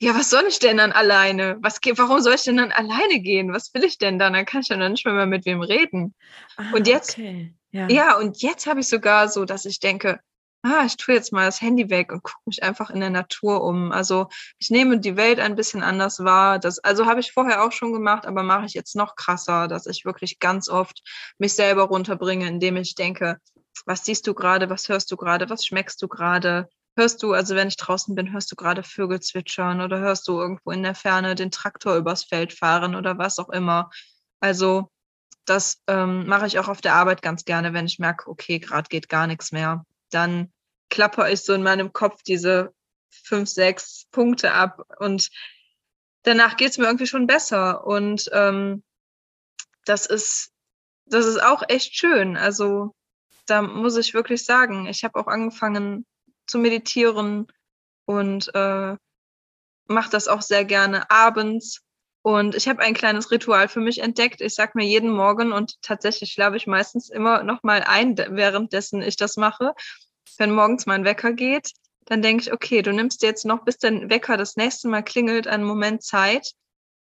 [0.00, 1.56] Ja, was soll ich denn dann alleine?
[1.60, 3.52] Was, warum soll ich denn dann alleine gehen?
[3.52, 4.32] Was will ich denn dann?
[4.32, 6.14] Dann kann ich ja dann nicht mehr mit wem reden.
[6.56, 7.54] Ah, und jetzt, okay.
[7.72, 7.88] Ja.
[7.88, 10.20] ja, und jetzt habe ich sogar so, dass ich denke,
[10.62, 13.62] ah, ich tue jetzt mal das Handy weg und gucke mich einfach in der Natur
[13.64, 13.92] um.
[13.92, 16.58] Also ich nehme die Welt ein bisschen anders wahr.
[16.58, 19.86] Das, also habe ich vorher auch schon gemacht, aber mache ich jetzt noch krasser, dass
[19.86, 21.02] ich wirklich ganz oft
[21.38, 23.38] mich selber runterbringe, indem ich denke,
[23.86, 26.68] was siehst du gerade, was hörst du gerade, was schmeckst du gerade?
[26.96, 30.38] Hörst du, also wenn ich draußen bin, hörst du gerade Vögel zwitschern oder hörst du
[30.38, 33.90] irgendwo in der Ferne den Traktor übers Feld fahren oder was auch immer.
[34.40, 34.90] Also
[35.44, 38.88] das ähm, mache ich auch auf der Arbeit ganz gerne, wenn ich merke, okay, gerade
[38.88, 40.52] geht gar nichts mehr dann
[40.90, 42.74] klapper ich so in meinem Kopf diese
[43.10, 45.30] fünf, sechs Punkte ab und
[46.22, 47.86] danach geht es mir irgendwie schon besser.
[47.86, 48.82] Und ähm,
[49.84, 50.52] das ist,
[51.06, 52.36] das ist auch echt schön.
[52.36, 52.94] Also
[53.46, 56.06] da muss ich wirklich sagen, ich habe auch angefangen
[56.46, 57.46] zu meditieren
[58.04, 58.96] und äh,
[59.86, 61.82] mache das auch sehr gerne abends.
[62.22, 64.40] Und ich habe ein kleines Ritual für mich entdeckt.
[64.40, 69.02] Ich sage mir jeden Morgen und tatsächlich schlafe ich meistens immer noch mal ein, währenddessen
[69.02, 69.74] ich das mache.
[70.38, 71.72] Wenn morgens mein Wecker geht,
[72.06, 75.48] dann denke ich, okay, du nimmst jetzt noch, bis dein Wecker das nächste Mal klingelt,
[75.48, 76.52] einen Moment Zeit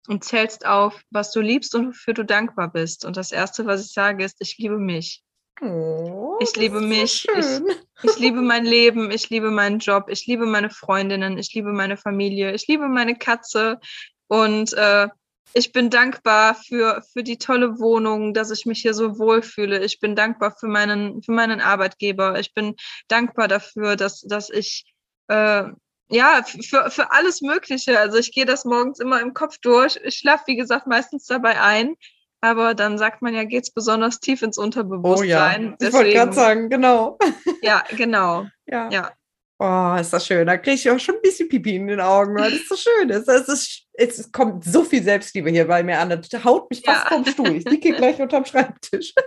[0.08, 3.04] und zählst auf, was du liebst und wofür du dankbar bist.
[3.04, 5.22] Und das Erste, was ich sage, ist, ich liebe mich.
[5.62, 7.26] Oh, ich liebe mich.
[7.32, 9.10] So ich, ich liebe mein Leben.
[9.10, 10.06] Ich liebe meinen Job.
[10.08, 11.38] Ich liebe meine Freundinnen.
[11.38, 12.52] Ich liebe meine Familie.
[12.52, 13.80] Ich liebe meine Katze.
[14.28, 15.08] Und äh,
[15.52, 19.84] ich bin dankbar für, für die tolle Wohnung, dass ich mich hier so wohlfühle.
[19.84, 22.38] Ich bin dankbar für meinen, für meinen Arbeitgeber.
[22.38, 22.74] Ich bin
[23.08, 24.84] dankbar dafür, dass, dass ich
[25.28, 25.64] äh,
[26.08, 27.98] ja, für, für alles Mögliche.
[27.98, 29.98] Also ich gehe das morgens immer im Kopf durch.
[30.04, 31.96] Ich schlafe, wie gesagt, meistens dabei ein.
[32.40, 35.68] Aber dann sagt man ja, geht's besonders tief ins Unterbewusstsein.
[35.68, 37.18] Oh ja, ich wollte gerade sagen, genau.
[37.62, 38.46] Ja, genau.
[38.66, 38.90] Ja.
[38.90, 39.12] ja.
[39.58, 40.46] Oh, ist das schön.
[40.46, 43.08] Da kriege ich auch schon ein bisschen Pipi in den Augen, weil das so schön
[43.08, 43.26] ist.
[43.26, 46.10] Es, ist, es kommt so viel Selbstliebe hier bei mir an.
[46.10, 47.16] Das haut mich fast ja.
[47.16, 47.56] vom Stuhl.
[47.56, 49.14] Ich liege gleich unterm Schreibtisch.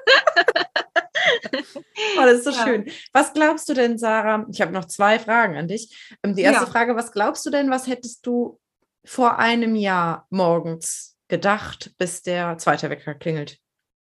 [2.17, 2.63] oh, das ist so ja.
[2.63, 2.91] schön.
[3.11, 4.45] Was glaubst du denn, Sarah?
[4.51, 6.15] Ich habe noch zwei Fragen an dich.
[6.23, 6.69] Ähm, die erste ja.
[6.69, 8.59] Frage, was glaubst du denn, was hättest du
[9.03, 13.57] vor einem Jahr morgens gedacht, bis der zweite Wecker klingelt?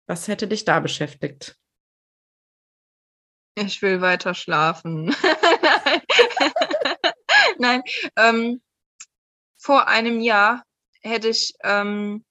[0.05, 1.55] Was hätte dich da beschäftigt?
[3.55, 5.15] Ich will weiter schlafen.
[7.57, 7.81] Nein,
[8.15, 8.61] ähm,
[9.57, 10.63] vor einem Jahr
[11.01, 12.23] hätte ich, ähm,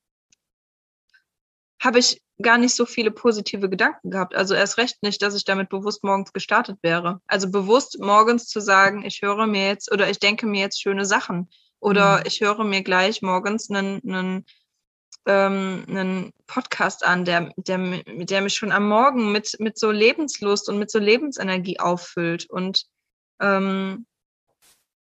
[1.80, 4.34] habe ich gar nicht so viele positive Gedanken gehabt.
[4.34, 7.20] Also erst recht nicht, dass ich damit bewusst morgens gestartet wäre.
[7.26, 11.04] Also bewusst morgens zu sagen, ich höre mir jetzt oder ich denke mir jetzt schöne
[11.04, 12.22] Sachen oder mhm.
[12.26, 14.46] ich höre mir gleich morgens einen, einen
[15.30, 20.68] ähm, einen Podcast an, der, der, der mich schon am Morgen mit, mit so Lebenslust
[20.68, 22.50] und mit so Lebensenergie auffüllt.
[22.50, 22.86] Und
[23.40, 24.06] ähm,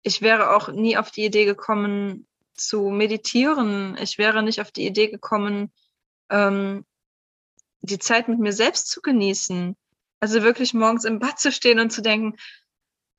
[0.03, 3.97] ich wäre auch nie auf die Idee gekommen zu meditieren.
[4.01, 5.71] Ich wäre nicht auf die Idee gekommen,
[6.29, 6.85] ähm,
[7.79, 9.77] die Zeit mit mir selbst zu genießen.
[10.19, 12.35] Also wirklich morgens im Bad zu stehen und zu denken,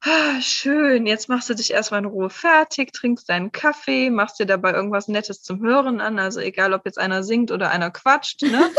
[0.00, 4.46] ah, schön, jetzt machst du dich erstmal in Ruhe fertig, trinkst deinen Kaffee, machst dir
[4.46, 8.42] dabei irgendwas Nettes zum Hören an, also egal, ob jetzt einer singt oder einer quatscht,
[8.42, 8.70] ne?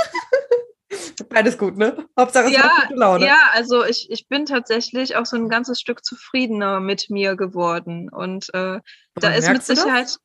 [1.29, 2.07] Beides gut, ne?
[2.17, 3.25] Hauptsache es ja, gute Laune.
[3.25, 8.09] Ja, also ich, ich bin tatsächlich auch so ein ganzes Stück zufriedener mit mir geworden.
[8.09, 8.79] Und äh,
[9.15, 10.17] da ist mit Sicherheit.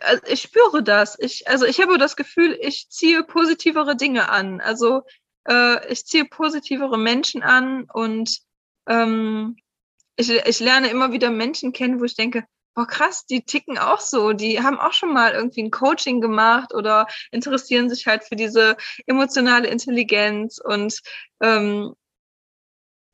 [0.00, 1.16] Also ich spüre das.
[1.20, 4.60] Ich, also ich habe das Gefühl, ich ziehe positivere Dinge an.
[4.60, 5.02] Also
[5.48, 8.40] äh, ich ziehe positivere Menschen an und
[8.88, 9.56] ähm,
[10.16, 12.44] ich, ich lerne immer wieder Menschen kennen, wo ich denke,
[12.74, 16.74] boah krass, die ticken auch so, die haben auch schon mal irgendwie ein Coaching gemacht
[16.74, 21.00] oder interessieren sich halt für diese emotionale Intelligenz und
[21.40, 21.94] ähm,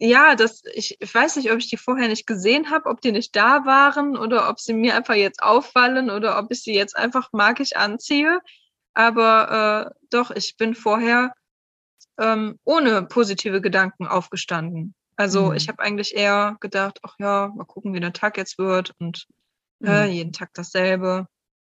[0.02, 3.12] ja, das, ich, ich weiß nicht, ob ich die vorher nicht gesehen habe, ob die
[3.12, 6.96] nicht da waren oder ob sie mir einfach jetzt auffallen oder ob ich sie jetzt
[6.96, 8.40] einfach magisch anziehe.
[8.94, 11.35] Aber äh, doch, ich bin vorher
[12.18, 14.94] ähm, ohne positive Gedanken aufgestanden.
[15.20, 15.56] Also mhm.
[15.56, 19.26] ich habe eigentlich eher gedacht, ach ja, mal gucken, wie der Tag jetzt wird und
[19.85, 20.12] äh, mhm.
[20.12, 21.26] jeden Tag dasselbe.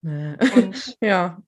[0.05, 0.39] Und,
[1.01, 1.43] ja,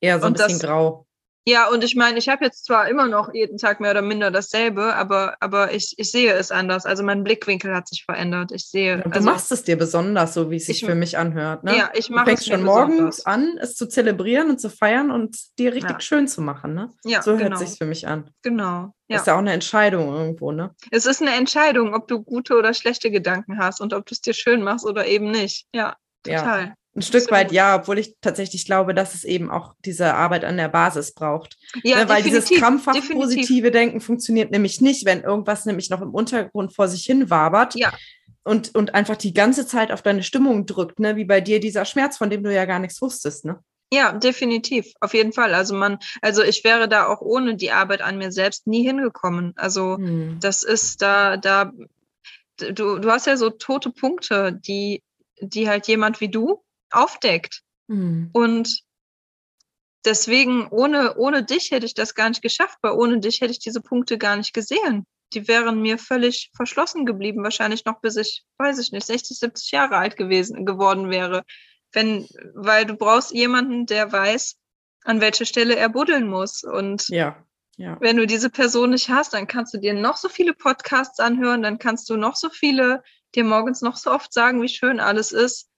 [0.00, 1.08] eher so ein bisschen das, grau.
[1.46, 4.30] Ja, und ich meine, ich habe jetzt zwar immer noch jeden Tag mehr oder minder
[4.30, 6.84] dasselbe, aber, aber ich, ich sehe es anders.
[6.84, 8.52] Also mein Blickwinkel hat sich verändert.
[8.52, 8.96] Ich sehe.
[8.98, 11.64] Ja, du also, machst es dir besonders, so wie es sich Ich- für mich anhört.
[11.64, 11.76] Ne?
[11.78, 14.68] Ja, ich du mache fängst es mir schon morgens an, es zu zelebrieren und zu
[14.68, 16.00] feiern und dir richtig Ja.
[16.00, 16.74] schön zu machen.
[16.74, 16.90] Ne?
[17.04, 17.56] Ja, so hört genau.
[17.56, 18.30] sich's für mich an.
[18.42, 18.92] Genau.
[19.08, 19.16] Ja.
[19.16, 20.74] Ist ja auch eine Entscheidung irgendwo, ne?
[20.90, 24.20] Es ist eine Entscheidung, ob du gute oder schlechte Gedanken hast und ob du es
[24.20, 25.66] dir schön machst oder eben nicht.
[25.74, 26.74] Ja, Ja.
[26.96, 27.30] Ein Stück Absolut.
[27.30, 31.14] weit ja, obwohl ich tatsächlich glaube, dass es eben auch diese Arbeit an der Basis
[31.14, 31.56] braucht.
[31.84, 32.08] Ja, ne?
[32.08, 36.88] Weil dieses krampfhaft positive Denken funktioniert nämlich nicht, wenn irgendwas nämlich noch im Untergrund vor
[36.88, 37.92] sich hin wabert Ja.
[38.42, 41.14] und, und einfach die ganze Zeit auf deine Stimmung drückt, ne?
[41.14, 43.60] Wie bei dir dieser Schmerz, von dem du ja gar nichts wusstest, ne?
[43.92, 45.54] Ja, definitiv, auf jeden Fall.
[45.54, 49.52] Also man, also ich wäre da auch ohne die Arbeit an mir selbst nie hingekommen.
[49.56, 50.38] Also Hm.
[50.40, 51.70] das ist da, da,
[52.56, 55.02] du, du hast ja so tote Punkte, die,
[55.40, 57.62] die halt jemand wie du aufdeckt.
[57.88, 58.30] Hm.
[58.32, 58.82] Und
[60.04, 63.58] deswegen, ohne, ohne dich hätte ich das gar nicht geschafft, weil ohne dich hätte ich
[63.58, 65.06] diese Punkte gar nicht gesehen.
[65.32, 69.70] Die wären mir völlig verschlossen geblieben, wahrscheinlich noch bis ich, weiß ich nicht, 60, 70
[69.70, 71.44] Jahre alt gewesen, geworden wäre.
[71.92, 74.56] Wenn, weil du brauchst jemanden, der weiß,
[75.04, 76.64] an welche Stelle er buddeln muss.
[76.64, 77.44] Und Ja,
[77.76, 77.96] ja.
[78.00, 81.62] wenn du diese Person nicht hast, dann kannst du dir noch so viele Podcasts anhören,
[81.62, 83.02] dann kannst du noch so viele,
[83.34, 85.69] dir morgens noch so oft sagen, wie schön alles ist.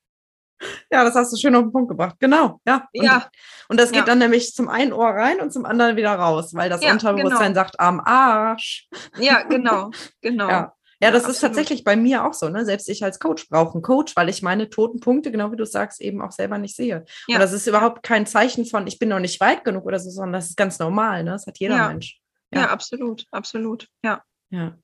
[0.91, 2.17] Ja, das hast du schön auf den Punkt gebracht.
[2.21, 2.87] Genau, ja.
[2.95, 3.29] Und, Ja.
[3.69, 4.07] und das geht Ja.
[4.07, 7.53] dann nämlich zum einen Ohr rein und zum anderen wieder raus, weil das Ja, Unterbewusstsein
[7.53, 7.65] genau.
[7.65, 8.89] sagt, am Arsch.
[9.19, 10.49] Ja, genau, genau.
[10.49, 10.75] Ja.
[11.01, 11.57] Ja, das ist absolut.
[11.57, 12.49] tatsächlich bei mir auch so.
[12.49, 12.65] Ne?
[12.65, 15.67] Selbst ich als Coach brauche einen Coach, weil ich meine toten Punkte, genau wie du
[15.67, 17.05] sagst, eben auch selber nicht sehe.
[17.27, 17.35] Ja.
[17.37, 20.11] Und das ist überhaupt kein Zeichen von, ich bin noch nicht weit genug oder so,
[20.11, 21.25] sondern das ist ganz normal.
[21.25, 21.33] Ne?
[21.33, 21.89] Das hat jeder Ja.
[21.89, 22.21] Mensch.
[22.55, 22.69] Ja, Ja.
[22.69, 23.89] absolut, absolut.
[24.05, 24.23] Ja.
[24.51, 24.77] Ja.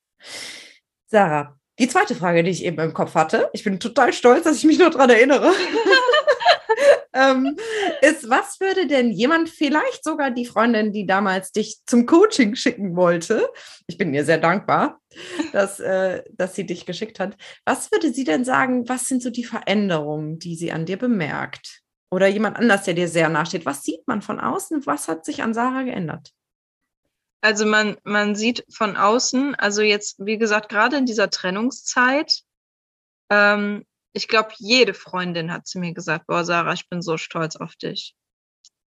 [1.06, 4.56] Sarah, die zweite Frage, die ich eben im Kopf hatte, ich bin total stolz, dass
[4.56, 5.52] ich mich noch dran erinnere,
[7.12, 7.56] ähm,
[8.02, 12.96] ist, was würde denn jemand, vielleicht sogar die Freundin, die damals dich zum Coaching schicken
[12.96, 13.48] wollte,
[13.86, 15.00] ich bin ihr sehr dankbar,
[15.52, 19.30] dass, äh, dass sie dich geschickt hat, was würde sie denn sagen, was sind so
[19.30, 21.82] die Veränderungen, die sie an dir bemerkt?
[22.10, 24.86] Oder jemand anders, der dir sehr nachsteht, was sieht man von außen?
[24.86, 26.32] Was hat sich an Sarah geändert?
[27.40, 32.42] Also man, man sieht von außen, also jetzt, wie gesagt, gerade in dieser Trennungszeit,
[33.30, 37.56] ähm, ich glaube, jede Freundin hat zu mir gesagt, boah, Sarah, ich bin so stolz
[37.56, 38.16] auf dich.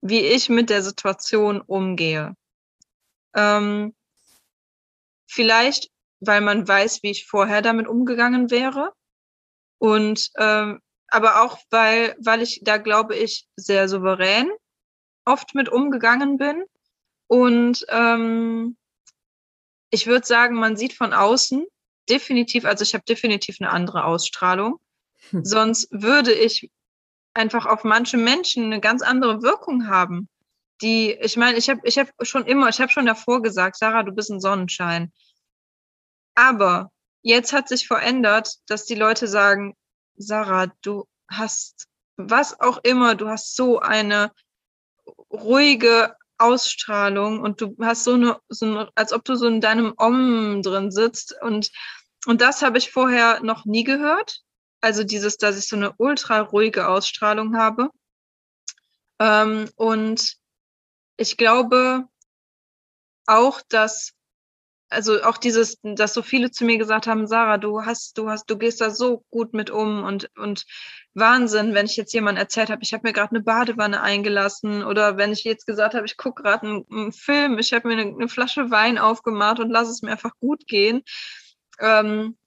[0.01, 2.35] Wie ich mit der Situation umgehe.
[3.35, 3.93] Ähm,
[5.29, 8.93] vielleicht, weil man weiß, wie ich vorher damit umgegangen wäre.
[9.77, 14.49] Und ähm, aber auch, weil, weil ich da, glaube ich, sehr souverän
[15.25, 16.63] oft mit umgegangen bin.
[17.29, 18.75] Und ähm,
[19.91, 21.65] ich würde sagen, man sieht von außen
[22.09, 24.79] definitiv, also ich habe definitiv eine andere Ausstrahlung.
[25.29, 25.45] Hm.
[25.45, 26.71] Sonst würde ich
[27.35, 30.27] einfach auf manche Menschen eine ganz andere Wirkung haben.
[30.81, 34.01] Die, ich meine, ich habe ich hab schon immer, ich habe schon davor gesagt, Sarah,
[34.01, 35.13] du bist ein Sonnenschein.
[36.33, 39.75] Aber jetzt hat sich verändert, dass die Leute sagen,
[40.15, 41.85] Sarah, du hast
[42.17, 44.31] was auch immer, du hast so eine
[45.31, 49.93] ruhige Ausstrahlung und du hast so eine, so eine als ob du so in deinem
[49.97, 51.71] Om drin sitzt und
[52.25, 54.41] und das habe ich vorher noch nie gehört.
[54.81, 57.89] Also dieses, dass ich so eine ultra ruhige Ausstrahlung habe.
[59.19, 60.37] Ähm, und
[61.17, 62.07] ich glaube
[63.25, 64.13] auch, dass
[64.89, 68.49] also auch dieses, dass so viele zu mir gesagt haben, Sarah, du hast, du hast,
[68.49, 70.65] du gehst da so gut mit um und und
[71.13, 75.17] Wahnsinn, wenn ich jetzt jemand erzählt habe, ich habe mir gerade eine Badewanne eingelassen oder
[75.17, 78.13] wenn ich jetzt gesagt habe, ich gucke gerade einen, einen Film, ich habe mir eine,
[78.13, 81.03] eine Flasche Wein aufgemacht und lass es mir einfach gut gehen,
[81.79, 82.37] ähm,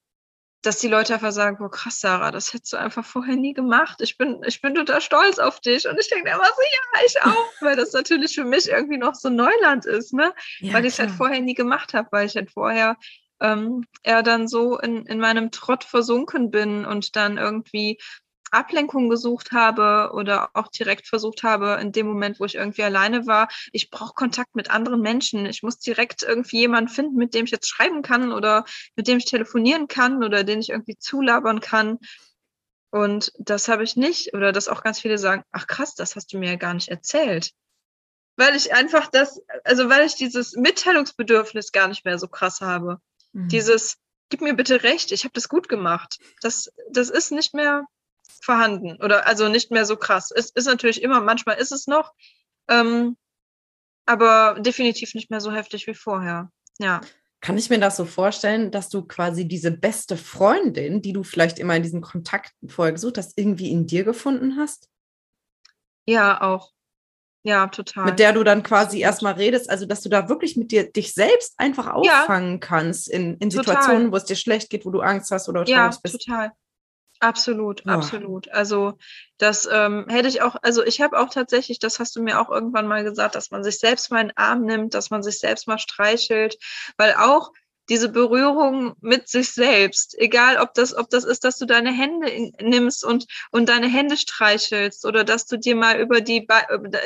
[0.63, 4.01] dass die Leute einfach sagen, boah krass, Sarah, das hättest du einfach vorher nie gemacht.
[4.01, 7.23] Ich bin, ich bin total stolz auf dich und ich denke immer so, ja, ich
[7.23, 10.33] auch, weil das natürlich für mich irgendwie noch so Neuland ist, ne?
[10.61, 12.97] Ja, weil ich es halt vorher nie gemacht habe, weil ich halt vorher
[13.41, 17.99] ähm, eher dann so in, in meinem Trott versunken bin und dann irgendwie
[18.53, 23.27] Ablenkung gesucht habe oder auch direkt versucht habe, in dem Moment, wo ich irgendwie alleine
[23.27, 25.47] war, ich brauche Kontakt mit anderen Menschen.
[25.47, 28.65] Ich muss direkt irgendwie jemanden finden, mit dem ich jetzt schreiben kann oder
[28.97, 31.99] mit dem ich telefonieren kann oder den ich irgendwie zulabern kann.
[32.91, 34.35] Und das habe ich nicht.
[34.35, 36.89] Oder dass auch ganz viele sagen, ach krass, das hast du mir ja gar nicht
[36.89, 37.53] erzählt
[38.37, 42.99] weil ich einfach das, also weil ich dieses Mitteilungsbedürfnis gar nicht mehr so krass habe.
[43.33, 43.49] Mhm.
[43.49, 43.99] Dieses,
[44.31, 46.19] gib mir bitte recht, ich habe das gut gemacht.
[46.41, 47.87] Das, das ist nicht mehr
[48.43, 50.31] vorhanden oder also nicht mehr so krass.
[50.35, 52.13] Es ist natürlich immer, manchmal ist es noch,
[52.69, 53.17] ähm,
[54.07, 56.51] aber definitiv nicht mehr so heftig wie vorher.
[56.79, 57.01] Ja.
[57.41, 61.59] Kann ich mir das so vorstellen, dass du quasi diese beste Freundin, die du vielleicht
[61.59, 64.89] immer in diesen Kontakten vorher gesucht hast, irgendwie in dir gefunden hast?
[66.07, 66.73] Ja, auch.
[67.45, 68.05] Ja, total.
[68.05, 71.13] Mit der du dann quasi erstmal redest, also dass du da wirklich mit dir dich
[71.13, 72.59] selbst einfach auffangen ja.
[72.59, 75.71] kannst in, in Situationen, wo es dir schlecht geht, wo du Angst hast oder traurig
[75.71, 76.27] ja, bist.
[76.27, 76.53] Ja, total.
[77.23, 77.91] Absolut, oh.
[77.91, 78.49] absolut.
[78.51, 78.99] Also
[79.39, 82.51] das ähm, hätte ich auch, also ich habe auch tatsächlich, das hast du mir auch
[82.51, 85.39] irgendwann mal gesagt, dass man sich selbst mal in den Arm nimmt, dass man sich
[85.39, 86.57] selbst mal streichelt,
[86.97, 87.53] weil auch
[87.89, 92.29] diese Berührung mit sich selbst, egal ob das, ob das ist, dass du deine Hände
[92.29, 96.49] in, nimmst und, und deine Hände streichelst oder dass du dir mal über die,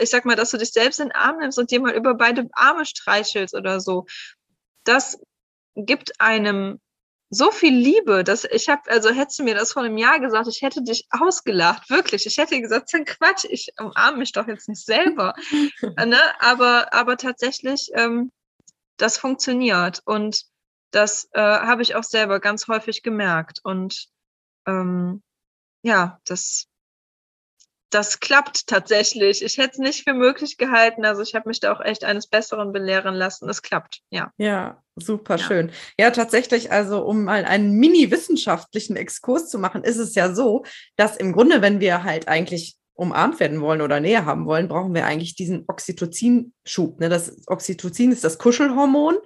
[0.00, 2.14] ich sag mal, dass du dich selbst in den Arm nimmst und dir mal über
[2.14, 4.06] beide Arme streichelst oder so.
[4.84, 5.18] Das
[5.74, 6.80] gibt einem
[7.28, 10.48] so viel Liebe, dass ich habe, also hättest du mir das vor einem Jahr gesagt,
[10.48, 12.26] ich hätte dich ausgelacht, wirklich.
[12.26, 15.34] Ich hätte gesagt, das Quatsch, ich umarme mich doch jetzt nicht selber.
[15.96, 16.18] ne?
[16.38, 18.30] aber, aber tatsächlich, ähm,
[18.96, 20.44] das funktioniert und
[20.90, 23.60] das äh, habe ich auch selber ganz häufig gemerkt.
[23.62, 24.06] Und
[24.66, 25.22] ähm,
[25.82, 26.66] ja, das
[27.96, 29.42] das klappt tatsächlich.
[29.42, 31.06] Ich hätte es nicht für möglich gehalten.
[31.06, 33.48] Also ich habe mich da auch echt eines Besseren belehren lassen.
[33.48, 34.30] Es klappt, ja.
[34.36, 35.42] Ja, super ja.
[35.42, 35.72] schön.
[35.98, 41.16] Ja, tatsächlich, also um mal einen mini-wissenschaftlichen Exkurs zu machen, ist es ja so, dass
[41.16, 45.06] im Grunde, wenn wir halt eigentlich umarmt werden wollen oder Nähe haben wollen, brauchen wir
[45.06, 47.00] eigentlich diesen Oxytocin-Schub.
[47.00, 47.08] Ne?
[47.08, 49.16] Das Oxytocin ist das Kuschelhormon.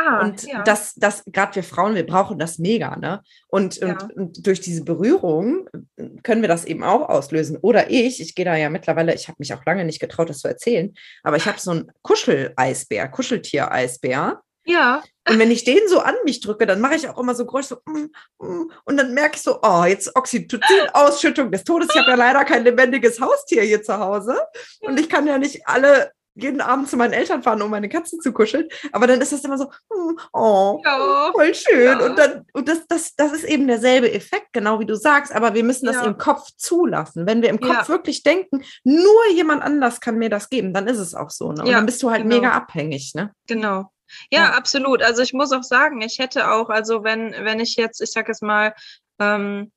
[0.00, 0.62] Ah, und ja.
[0.62, 3.22] das, das gerade wir Frauen, wir brauchen das mega, ne?
[3.48, 3.92] Und, ja.
[3.92, 7.58] und, und, durch diese Berührung äh, können wir das eben auch auslösen.
[7.60, 10.38] Oder ich, ich gehe da ja mittlerweile, ich habe mich auch lange nicht getraut, das
[10.38, 14.40] zu erzählen, aber ich habe so einen Kuscheleisbär, Kuscheltier-Eisbär.
[14.64, 15.02] Ja.
[15.28, 17.68] Und wenn ich den so an mich drücke, dann mache ich auch immer so Geräusche
[17.68, 21.88] so, mm, mm, und dann merke ich so, oh, jetzt Oxytocin-Ausschüttung des Todes.
[21.92, 24.38] Ich habe ja leider kein lebendiges Haustier hier zu Hause
[24.80, 28.20] und ich kann ja nicht alle jeden Abend zu meinen Eltern fahren, um meine Katzen
[28.20, 28.68] zu kuscheln.
[28.92, 31.30] Aber dann ist das immer so, hm, oh, ja.
[31.32, 31.84] voll schön.
[31.84, 32.04] Ja.
[32.04, 35.32] Und dann, und das, das, das ist eben derselbe Effekt, genau wie du sagst.
[35.32, 36.04] Aber wir müssen das ja.
[36.04, 37.26] im Kopf zulassen.
[37.26, 40.98] Wenn wir im Kopf wirklich denken, nur jemand anders kann mir das geben, dann ist
[40.98, 41.52] es auch so.
[41.52, 41.62] Ne?
[41.62, 42.36] Und dann bist du halt genau.
[42.36, 43.14] mega abhängig.
[43.14, 43.32] Ne?
[43.46, 43.92] Genau.
[44.30, 45.02] Ja, absolut.
[45.02, 48.28] Also ich muss auch sagen, ich hätte auch, also wenn, wenn ich jetzt, ich sag
[48.28, 48.74] es mal,
[49.18, 49.70] ähm,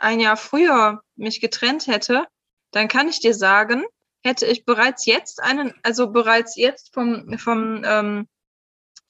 [0.00, 2.26] ein Jahr früher mich getrennt hätte,
[2.72, 3.84] dann kann ich dir sagen,
[4.24, 8.28] hätte ich bereits jetzt einen, also bereits jetzt vom, vom, ähm,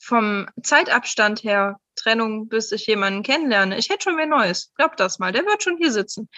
[0.00, 4.72] vom Zeitabstand her, Trennung, bis ich jemanden kennenlerne, ich hätte schon mehr Neues.
[4.76, 6.28] Glaub das mal, der wird schon hier sitzen.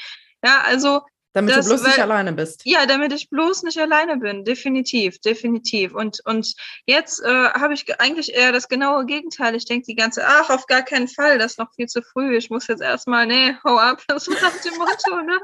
[0.45, 1.01] Ja, also
[1.37, 2.63] damit das, du bloß weil, nicht alleine bist.
[2.65, 4.45] Ja, damit ich bloß nicht alleine bin.
[4.47, 5.95] Definitiv, definitiv.
[5.95, 6.55] Und, und
[6.87, 9.55] jetzt äh, habe ich eigentlich eher das genaue Gegenteil.
[9.55, 12.39] Ich denke die ganze, ach, auf gar keinen Fall, das ist noch viel zu früh.
[12.39, 15.39] Ich muss jetzt erstmal, nee, hau ab, so nach dem Motto, ne?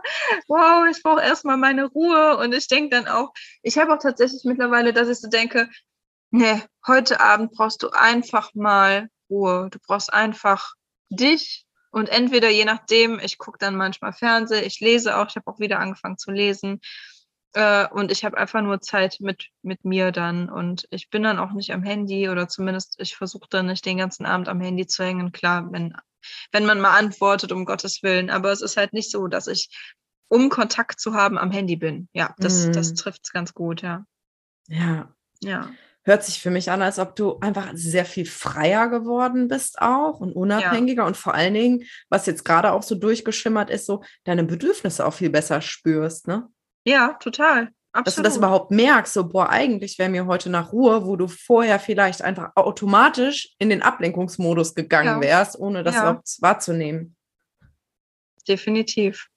[0.48, 2.38] Wow, ich brauche erstmal meine Ruhe.
[2.38, 5.68] Und ich denke dann auch, ich habe auch tatsächlich mittlerweile, dass ich so denke,
[6.30, 9.68] nee, heute Abend brauchst du einfach mal Ruhe.
[9.70, 10.72] Du brauchst einfach
[11.10, 15.46] dich und entweder je nachdem, ich gucke dann manchmal Fernsehen, ich lese auch, ich habe
[15.46, 16.80] auch wieder angefangen zu lesen.
[17.52, 20.48] Äh, und ich habe einfach nur Zeit mit, mit mir dann.
[20.48, 23.98] Und ich bin dann auch nicht am Handy oder zumindest ich versuche dann nicht den
[23.98, 25.32] ganzen Abend am Handy zu hängen.
[25.32, 25.94] Klar, wenn,
[26.50, 28.30] wenn man mal antwortet, um Gottes Willen.
[28.30, 29.68] Aber es ist halt nicht so, dass ich,
[30.28, 32.08] um Kontakt zu haben, am Handy bin.
[32.14, 32.72] Ja, das, mm.
[32.72, 34.06] das trifft es ganz gut, ja.
[34.68, 35.14] Ja.
[35.42, 35.68] Ja
[36.04, 40.20] hört sich für mich an, als ob du einfach sehr viel freier geworden bist auch
[40.20, 41.06] und unabhängiger ja.
[41.06, 45.14] und vor allen Dingen, was jetzt gerade auch so durchgeschimmert ist, so deine Bedürfnisse auch
[45.14, 46.48] viel besser spürst, ne?
[46.84, 47.70] Ja, total.
[47.94, 48.06] Absolut.
[48.06, 51.28] Dass du das überhaupt merkst, so, boah, eigentlich wäre mir heute nach Ruhe, wo du
[51.28, 55.28] vorher vielleicht einfach automatisch in den Ablenkungsmodus gegangen ja.
[55.28, 56.20] wärst, ohne das ja.
[56.40, 57.16] wahrzunehmen.
[58.48, 59.28] Definitiv.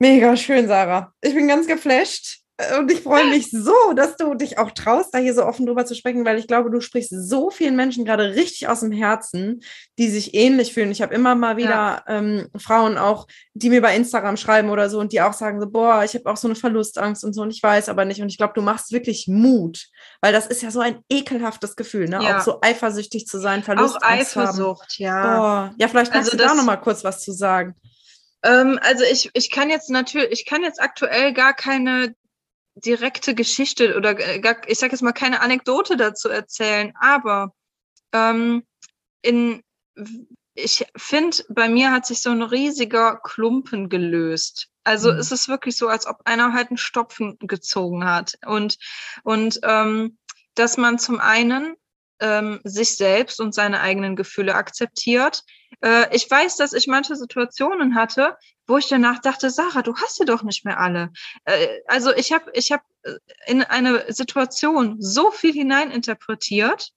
[0.00, 1.12] Mega schön, Sarah.
[1.20, 2.40] Ich bin ganz geflasht.
[2.76, 5.86] Und ich freue mich so, dass du dich auch traust, da hier so offen drüber
[5.86, 9.60] zu sprechen, weil ich glaube, du sprichst so vielen Menschen gerade richtig aus dem Herzen,
[9.96, 10.90] die sich ähnlich fühlen.
[10.90, 12.02] Ich habe immer mal wieder ja.
[12.08, 15.70] ähm, Frauen auch, die mir bei Instagram schreiben oder so und die auch sagen so,
[15.70, 18.20] boah, ich habe auch so eine Verlustangst und so und ich weiß aber nicht.
[18.20, 19.86] Und ich glaube, du machst wirklich Mut,
[20.20, 22.18] weil das ist ja so ein ekelhaftes Gefühl, ne?
[22.20, 22.38] Ja.
[22.38, 25.04] Auch so eifersüchtig zu sein, Verlustangst Auch Eifersucht, haben.
[25.04, 25.36] ja.
[25.36, 25.74] Boah.
[25.78, 27.76] Ja, vielleicht kannst also du da noch mal kurz was zu sagen.
[28.42, 32.14] Ähm, also ich, ich kann jetzt natürlich, ich kann jetzt aktuell gar keine
[32.80, 37.52] direkte Geschichte oder gar, ich sage jetzt mal keine Anekdote dazu erzählen, aber
[38.12, 38.64] ähm,
[39.22, 39.62] in,
[40.54, 44.68] ich finde, bei mir hat sich so ein riesiger Klumpen gelöst.
[44.84, 45.18] Also mhm.
[45.18, 48.38] es ist wirklich so, als ob einer halt einen Stopfen gezogen hat.
[48.46, 48.78] Und,
[49.22, 50.18] und ähm,
[50.54, 51.76] dass man zum einen
[52.20, 55.44] ähm, sich selbst und seine eigenen Gefühle akzeptiert.
[55.82, 60.16] Äh, ich weiß, dass ich manche Situationen hatte, wo ich danach dachte, Sarah, du hast
[60.16, 61.12] sie doch nicht mehr alle.
[61.44, 63.14] Äh, also ich habe ich hab äh,
[63.46, 66.92] in eine Situation so viel hineininterpretiert,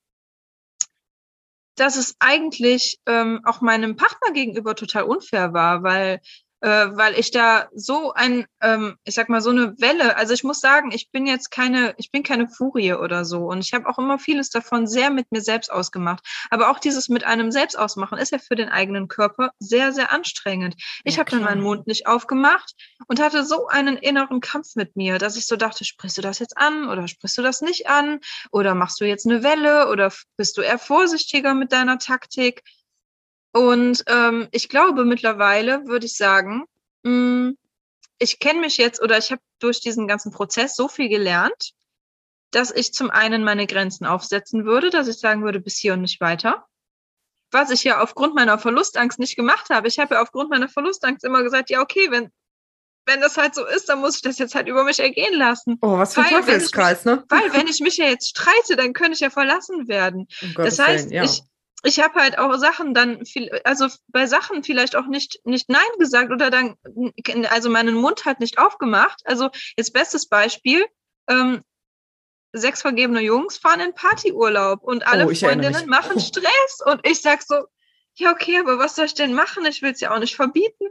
[1.76, 6.20] dass es eigentlich ähm, auch meinem Partner gegenüber total unfair war, weil
[6.62, 10.44] äh, weil ich da so ein, ähm, ich sag mal, so eine Welle, also ich
[10.44, 13.90] muss sagen, ich bin jetzt keine, ich bin keine Furie oder so und ich habe
[13.90, 16.26] auch immer vieles davon sehr mit mir selbst ausgemacht.
[16.50, 20.12] Aber auch dieses mit einem selbst ausmachen ist ja für den eigenen Körper sehr, sehr
[20.12, 20.76] anstrengend.
[21.04, 22.74] Ich ja, habe dann meinen Mund nicht aufgemacht
[23.08, 26.40] und hatte so einen inneren Kampf mit mir, dass ich so dachte, sprichst du das
[26.40, 28.20] jetzt an oder sprichst du das nicht an
[28.52, 32.64] oder machst du jetzt eine Welle oder bist du eher vorsichtiger mit deiner Taktik?
[33.54, 36.66] Und ähm, ich glaube, mittlerweile würde ich sagen,
[37.04, 37.58] mh, hm,
[38.22, 41.74] ich kenne mich jetzt oder ich habe durch diesen ganzen Prozess so viel gelernt,
[42.52, 46.02] dass ich zum einen meine Grenzen aufsetzen würde, dass ich sagen würde, bis hier und
[46.02, 46.66] nicht weiter.
[47.52, 49.88] Was ich ja aufgrund meiner Verlustangst nicht gemacht habe.
[49.88, 52.30] Ich habe ja aufgrund meiner Verlustangst immer gesagt, ja, okay, wenn,
[53.06, 55.78] wenn das halt so ist, dann muss ich das jetzt halt über mich ergehen lassen.
[55.82, 57.26] Oh, was für ein Teufelskreis, ne?
[57.28, 60.28] Weil wenn ich mich ja jetzt streite, dann könnte ich ja verlassen werden.
[60.42, 61.24] Um das heißt, Willen, ja.
[61.24, 61.42] ich,
[61.84, 65.82] ich habe halt auch Sachen dann viel, also bei Sachen vielleicht auch nicht nicht nein
[65.98, 66.76] gesagt oder dann
[67.50, 69.22] also meinen Mund halt nicht aufgemacht.
[69.26, 70.86] Also jetzt bestes Beispiel:
[71.28, 71.64] ähm,
[72.54, 77.42] sechs vergebene Jungs fahren in Partyurlaub und alle oh, Freundinnen machen Stress und ich sag
[77.42, 77.66] so
[78.16, 79.66] ja okay, aber was soll ich denn machen?
[79.66, 80.86] Ich will es ja auch nicht verbieten.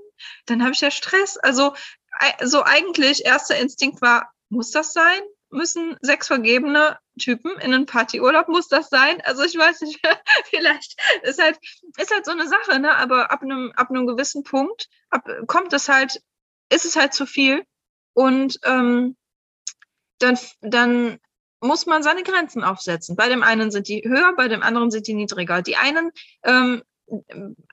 [0.46, 1.36] Dann habe ich ja Stress.
[1.36, 1.74] Also
[2.42, 5.20] so eigentlich erster Instinkt war muss das sein?
[5.50, 9.20] Müssen sechs vergebene Typen in einen Partyurlaub, muss das sein?
[9.22, 10.00] Also ich weiß nicht,
[10.50, 11.58] vielleicht ist halt,
[11.96, 12.96] ist halt so eine Sache, ne?
[12.96, 16.22] Aber ab einem, ab einem gewissen Punkt ab, kommt es halt,
[16.70, 17.64] ist es halt zu viel.
[18.12, 19.16] Und ähm,
[20.18, 21.18] dann, dann
[21.60, 23.16] muss man seine Grenzen aufsetzen.
[23.16, 25.62] Bei dem einen sind die höher, bei dem anderen sind die niedriger.
[25.62, 26.10] Die einen
[26.42, 26.82] ähm,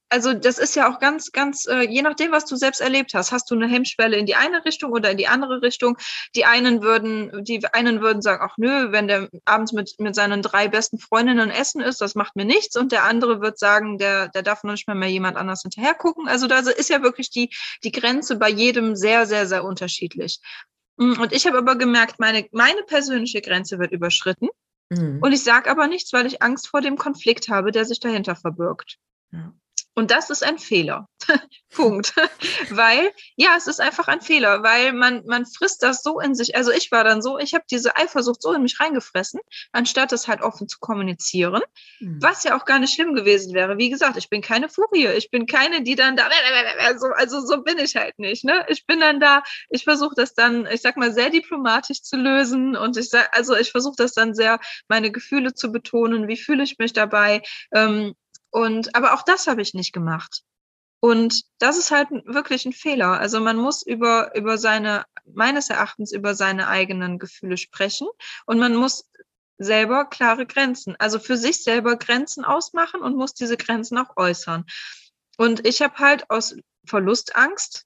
[0.10, 3.32] also das ist ja auch ganz, ganz, äh, je nachdem, was du selbst erlebt hast,
[3.32, 5.98] hast du eine Hemmschwelle in die eine Richtung oder in die andere Richtung.
[6.36, 10.42] Die einen würden, die einen würden sagen, ach nö, wenn der abends mit, mit seinen
[10.42, 12.76] drei besten Freundinnen essen ist, das macht mir nichts.
[12.76, 15.94] Und der andere wird sagen, der, der darf noch nicht mehr, mehr jemand anders hinterher
[15.94, 16.28] gucken.
[16.28, 17.50] Also da ist ja wirklich die,
[17.84, 20.40] die Grenze bei jedem sehr, sehr, sehr unterschiedlich.
[20.98, 24.50] Mm, und ich habe aber gemerkt, meine, meine persönliche Grenze wird überschritten.
[24.90, 25.20] Mhm.
[25.22, 28.36] Und ich sage aber nichts, weil ich Angst vor dem Konflikt habe, der sich dahinter
[28.36, 28.98] verbirgt.
[29.32, 29.54] Ja.
[29.98, 31.08] Und das ist ein Fehler.
[31.74, 32.14] Punkt.
[32.70, 36.56] weil, ja, es ist einfach ein Fehler, weil man, man frisst das so in sich.
[36.56, 39.40] Also ich war dann so, ich habe diese Eifersucht so in mich reingefressen,
[39.72, 41.64] anstatt es halt offen zu kommunizieren,
[42.00, 42.20] mhm.
[42.22, 43.80] was ja auch gar nicht schlimm gewesen wäre.
[43.80, 45.08] Wie gesagt, ich bin keine Furie.
[45.18, 46.30] Ich bin keine, die dann da,
[46.80, 48.46] also, also so bin ich halt nicht.
[48.46, 48.68] Ne?
[48.70, 52.76] Ich bin dann da, ich versuche das dann, ich sag mal, sehr diplomatisch zu lösen
[52.76, 54.60] und ich sag, also ich versuche das dann sehr,
[54.90, 56.28] meine Gefühle zu betonen.
[56.28, 57.42] Wie fühle ich mich dabei?
[57.74, 58.14] Ähm,
[58.52, 60.44] und, aber auch das habe ich nicht gemacht.
[61.00, 63.20] Und das ist halt wirklich ein Fehler.
[63.20, 68.08] Also man muss über, über seine, meines Erachtens über seine eigenen Gefühle sprechen
[68.46, 69.10] und man muss
[69.60, 74.66] selber klare Grenzen, also für sich selber Grenzen ausmachen und muss diese Grenzen auch äußern.
[75.38, 77.86] Und ich habe halt aus Verlustangst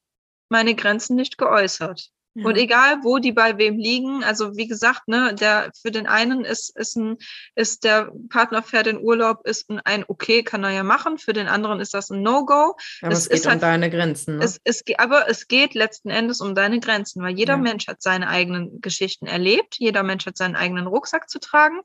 [0.49, 2.11] meine Grenzen nicht geäußert.
[2.33, 2.45] Ja.
[2.45, 6.45] Und egal, wo die bei wem liegen, also wie gesagt, ne, der für den einen
[6.45, 7.17] ist, ist ein,
[7.55, 11.33] ist der Partner fährt in Urlaub, ist ein, ein okay, kann er ja machen, für
[11.33, 12.77] den anderen ist das ein No-Go.
[13.01, 14.37] Aber es, es geht um halt, deine Grenzen.
[14.37, 14.45] Ne?
[14.45, 17.59] Es, es, aber es geht letzten Endes um deine Grenzen, weil jeder ja.
[17.59, 21.81] Mensch hat seine eigenen Geschichten erlebt, jeder Mensch hat seinen eigenen Rucksack zu tragen.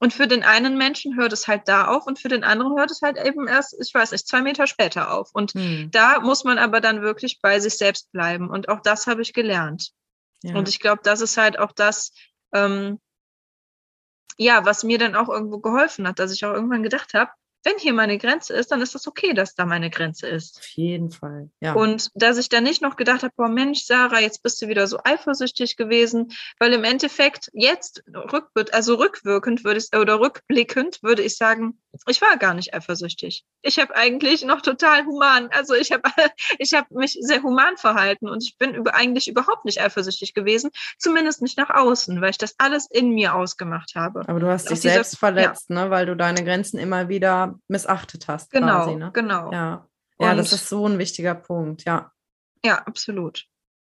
[0.00, 2.90] Und für den einen Menschen hört es halt da auf und für den anderen hört
[2.90, 5.30] es halt eben erst, ich weiß nicht, zwei Meter später auf.
[5.32, 5.90] Und hm.
[5.90, 8.48] da muss man aber dann wirklich bei sich selbst bleiben.
[8.48, 9.90] Und auch das habe ich gelernt.
[10.42, 10.54] Ja.
[10.54, 12.12] Und ich glaube, das ist halt auch das,
[12.52, 13.00] ähm,
[14.36, 17.32] ja, was mir dann auch irgendwo geholfen hat, dass ich auch irgendwann gedacht habe,
[17.64, 20.58] wenn hier meine Grenze ist, dann ist das okay, dass da meine Grenze ist.
[20.58, 21.50] Auf jeden Fall.
[21.60, 21.74] Ja.
[21.74, 24.86] Und dass ich dann nicht noch gedacht habe, boah Mensch, Sarah, jetzt bist du wieder
[24.86, 31.22] so eifersüchtig gewesen, weil im Endeffekt jetzt rückwirkend, also rückwirkend würde ich oder rückblickend würde
[31.22, 33.44] ich sagen, ich war gar nicht eifersüchtig.
[33.62, 36.02] Ich habe eigentlich noch total human, also ich habe
[36.58, 40.70] ich habe mich sehr human verhalten und ich bin über, eigentlich überhaupt nicht eifersüchtig gewesen,
[40.98, 44.20] zumindest nicht nach außen, weil ich das alles in mir ausgemacht habe.
[44.28, 45.84] Aber du hast dich selbst verletzt, ja.
[45.84, 48.50] ne, weil du deine Grenzen immer wieder missachtet hast.
[48.50, 49.10] Genau, quasi, ne?
[49.12, 49.52] genau.
[49.52, 49.88] Ja.
[50.18, 52.12] ja, das ist so ein wichtiger Punkt, ja.
[52.64, 53.44] Ja, absolut.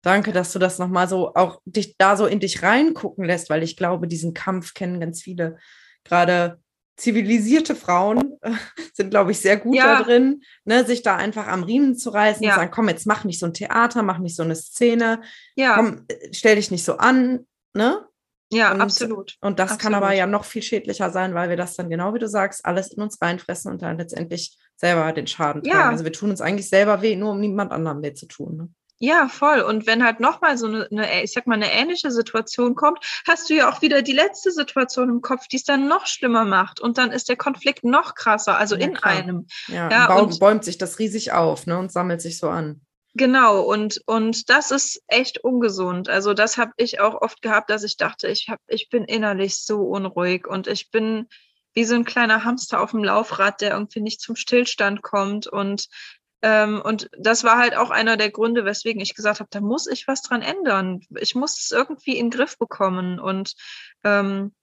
[0.01, 3.63] Danke, dass du das nochmal so auch dich da so in dich reingucken lässt, weil
[3.63, 5.57] ich glaube, diesen Kampf kennen ganz viele.
[6.03, 6.59] Gerade
[6.97, 8.51] zivilisierte Frauen äh,
[8.93, 9.97] sind, glaube ich, sehr gut ja.
[9.97, 12.51] da drin, ne, sich da einfach am Riemen zu reißen ja.
[12.51, 15.21] und sagen, komm, jetzt mach nicht so ein Theater, mach nicht so eine Szene,
[15.55, 15.75] ja.
[15.75, 18.05] komm, äh, stell dich nicht so an, ne?
[18.51, 19.35] Ja, und, absolut.
[19.41, 19.81] Und das absolut.
[19.81, 22.65] kann aber ja noch viel schädlicher sein, weil wir das dann genau wie du sagst,
[22.65, 25.77] alles in uns reinfressen und dann letztendlich selber den Schaden tragen.
[25.77, 25.89] Ja.
[25.89, 28.57] Also wir tun uns eigentlich selber weh, nur um niemand anderem weh zu tun.
[28.57, 28.69] Ne?
[28.99, 29.59] Ja, voll.
[29.61, 33.49] Und wenn halt nochmal so eine, eine, ich sag mal, eine ähnliche Situation kommt, hast
[33.49, 36.79] du ja auch wieder die letzte Situation im Kopf, die es dann noch schlimmer macht.
[36.79, 39.13] Und dann ist der Konflikt noch krasser, also ja, in klar.
[39.13, 39.47] einem.
[39.67, 42.84] Ja, ja und bäumt sich das riesig auf ne, und sammelt sich so an.
[43.17, 46.09] Genau, und, und das ist echt ungesund.
[46.09, 49.55] Also das habe ich auch oft gehabt, dass ich dachte, ich, hab, ich bin innerlich
[49.55, 51.29] so unruhig und ich bin
[51.73, 55.47] wie so ein kleiner Hamster auf dem Laufrad, der irgendwie nicht zum Stillstand kommt.
[55.47, 55.87] Und,
[56.41, 59.87] ähm, und das war halt auch einer der Gründe, weswegen ich gesagt habe, da muss
[59.87, 60.99] ich was dran ändern.
[61.17, 63.17] Ich muss es irgendwie in den Griff bekommen.
[63.21, 63.55] Und
[64.03, 64.53] ähm,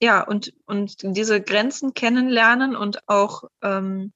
[0.00, 4.12] ja, und, und diese Grenzen kennenlernen und auch ähm,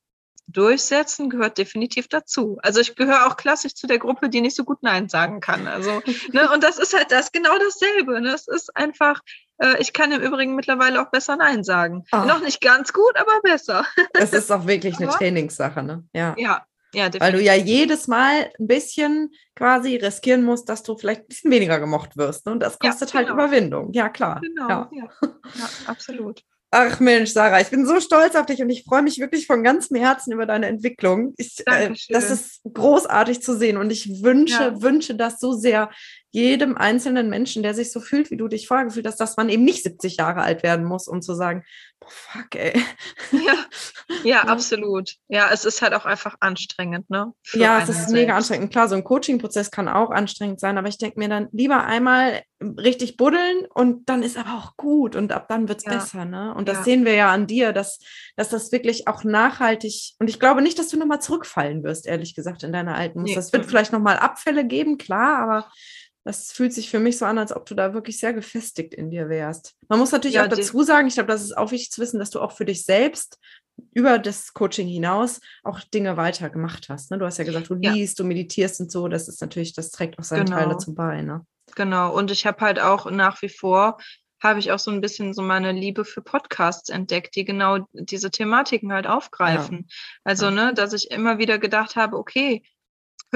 [0.49, 2.59] durchsetzen gehört definitiv dazu.
[2.63, 5.67] Also ich gehöre auch klassisch zu der Gruppe, die nicht so gut Nein sagen kann.
[5.67, 8.21] Also, ne, und das ist halt das genau dasselbe.
[8.21, 8.31] Ne?
[8.31, 9.21] Es ist einfach,
[9.59, 12.05] äh, ich kann im Übrigen mittlerweile auch besser Nein sagen.
[12.13, 12.19] Oh.
[12.19, 13.85] Noch nicht ganz gut, aber besser.
[14.13, 16.05] Es ist auch wirklich eine Trainingssache, ne?
[16.13, 16.35] Ja.
[16.39, 21.23] Ja, ja, Weil du ja jedes Mal ein bisschen quasi riskieren musst, dass du vielleicht
[21.23, 22.47] ein bisschen weniger gemocht wirst.
[22.47, 22.53] Ne?
[22.53, 23.39] Und das kostet ja, halt genau.
[23.39, 23.93] halt Überwindung.
[23.93, 24.41] Ja, klar.
[24.41, 25.09] Genau, ja, ja.
[25.23, 26.43] ja absolut.
[26.73, 29.63] Ach Mensch, Sarah, ich bin so stolz auf dich und ich freue mich wirklich von
[29.63, 31.33] ganzem Herzen über deine Entwicklung.
[31.37, 34.83] Ich, äh, das ist großartig zu sehen und ich wünsche, ja.
[34.83, 35.91] wünsche das so sehr
[36.37, 39.49] jedem einzelnen Menschen, der sich so fühlt, wie du dich vorher gefühlt hast, dass man
[39.49, 41.65] eben nicht 70 Jahre alt werden muss, um zu sagen,
[41.99, 42.79] boah, fuck, ey.
[43.33, 43.55] Ja,
[44.23, 45.15] ja, absolut.
[45.29, 47.33] Ja, es ist halt auch einfach anstrengend, ne?
[47.55, 48.13] Ja, es ist selbst.
[48.13, 48.71] mega anstrengend.
[48.71, 52.43] Klar, so ein Coaching-Prozess kann auch anstrengend sein, aber ich denke mir dann lieber einmal
[52.61, 55.93] richtig buddeln und dann ist aber auch gut und ab dann wird es ja.
[55.93, 56.55] besser, ne?
[56.55, 56.85] Und das ja.
[56.85, 57.99] sehen wir ja an dir, dass,
[58.37, 62.35] dass das wirklich auch nachhaltig und ich glaube nicht, dass du nochmal zurückfallen wirst, ehrlich
[62.35, 63.39] gesagt, in deiner alten Muster.
[63.39, 63.59] Es nee.
[63.59, 65.69] wird vielleicht nochmal Abfälle geben, klar, aber
[66.27, 69.11] das fühlt sich für mich so an, als ob du da wirklich sehr gefestigt in
[69.11, 69.77] dir wärst.
[69.89, 72.19] Man muss natürlich ja, auch dazu sagen, ich glaube, das ist auch wichtig zu wissen,
[72.19, 73.39] dass du auch für dich selbst
[73.93, 77.13] über das Coaching hinaus auch Dinge weiter gemacht hast.
[77.13, 77.19] Ne?
[77.19, 77.93] Du hast ja gesagt, du ja.
[77.93, 79.07] liest, du meditierst und so.
[79.07, 80.57] Das ist natürlich, das trägt auch seine genau.
[80.57, 81.23] Teile dazu bei.
[81.23, 81.47] Ne?
[81.77, 82.13] Genau.
[82.13, 83.99] Und ich habe halt auch nach wie vor
[84.43, 88.31] habe ich auch so ein bisschen so meine Liebe für Podcasts entdeckt, die genau diese
[88.31, 89.87] Thematiken halt aufgreifen.
[89.89, 89.95] Ja.
[90.25, 92.63] Also, ne, dass ich immer wieder gedacht habe, okay,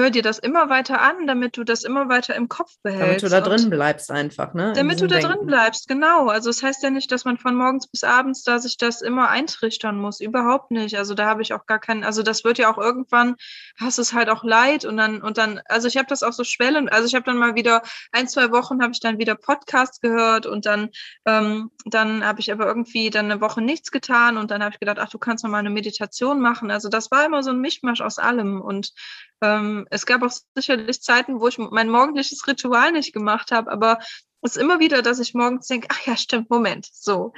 [0.01, 3.23] hör dir das immer weiter an, damit du das immer weiter im Kopf behältst.
[3.23, 4.73] Damit du da drin bleibst einfach, ne?
[4.75, 5.37] Damit du da Denken.
[5.37, 6.27] drin bleibst, genau.
[6.27, 9.01] Also es das heißt ja nicht, dass man von morgens bis abends da sich das
[9.01, 10.19] immer eintrichtern muss.
[10.19, 10.95] Überhaupt nicht.
[10.95, 13.35] Also da habe ich auch gar keinen, also das wird ja auch irgendwann,
[13.79, 16.43] hast es halt auch leid und dann, und dann, also ich habe das auch so
[16.43, 17.81] schwellen, also ich habe dann mal wieder
[18.11, 20.89] ein, zwei Wochen habe ich dann wieder Podcasts gehört und dann,
[21.25, 24.79] ähm, dann habe ich aber irgendwie dann eine Woche nichts getan und dann habe ich
[24.79, 26.69] gedacht, ach, du kannst noch mal eine Meditation machen.
[26.69, 28.93] Also das war immer so ein Mischmasch aus allem und
[29.41, 33.99] ähm, es gab auch sicherlich Zeiten, wo ich mein morgendliches Ritual nicht gemacht habe, aber
[34.41, 37.33] es ist immer wieder, dass ich morgens denke, ach ja, stimmt, Moment, so,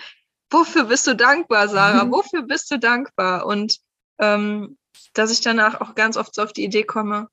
[0.49, 2.05] wofür bist du dankbar, Sarah?
[2.05, 2.11] Mhm.
[2.11, 3.45] Wofür bist du dankbar?
[3.45, 3.79] Und
[4.19, 4.77] ähm,
[5.13, 7.27] dass ich danach auch ganz oft so auf die Idee komme,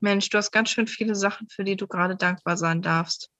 [0.00, 3.30] Mensch, du hast ganz schön viele Sachen, für die du gerade dankbar sein darfst.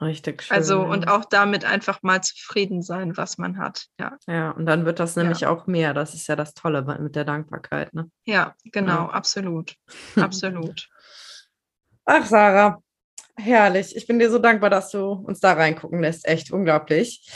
[0.00, 0.56] Richtig schön.
[0.56, 3.86] Also und auch damit einfach mal zufrieden sein, was man hat.
[3.98, 5.50] Ja, ja und dann wird das nämlich ja.
[5.50, 5.92] auch mehr.
[5.92, 7.92] Das ist ja das Tolle mit der Dankbarkeit.
[7.94, 8.08] Ne?
[8.24, 9.10] Ja, genau, ja.
[9.10, 9.74] absolut.
[10.16, 10.88] Absolut.
[12.04, 12.80] Ach, Sarah,
[13.36, 13.96] herrlich.
[13.96, 16.26] Ich bin dir so dankbar, dass du uns da reingucken lässt.
[16.26, 17.28] Echt unglaublich.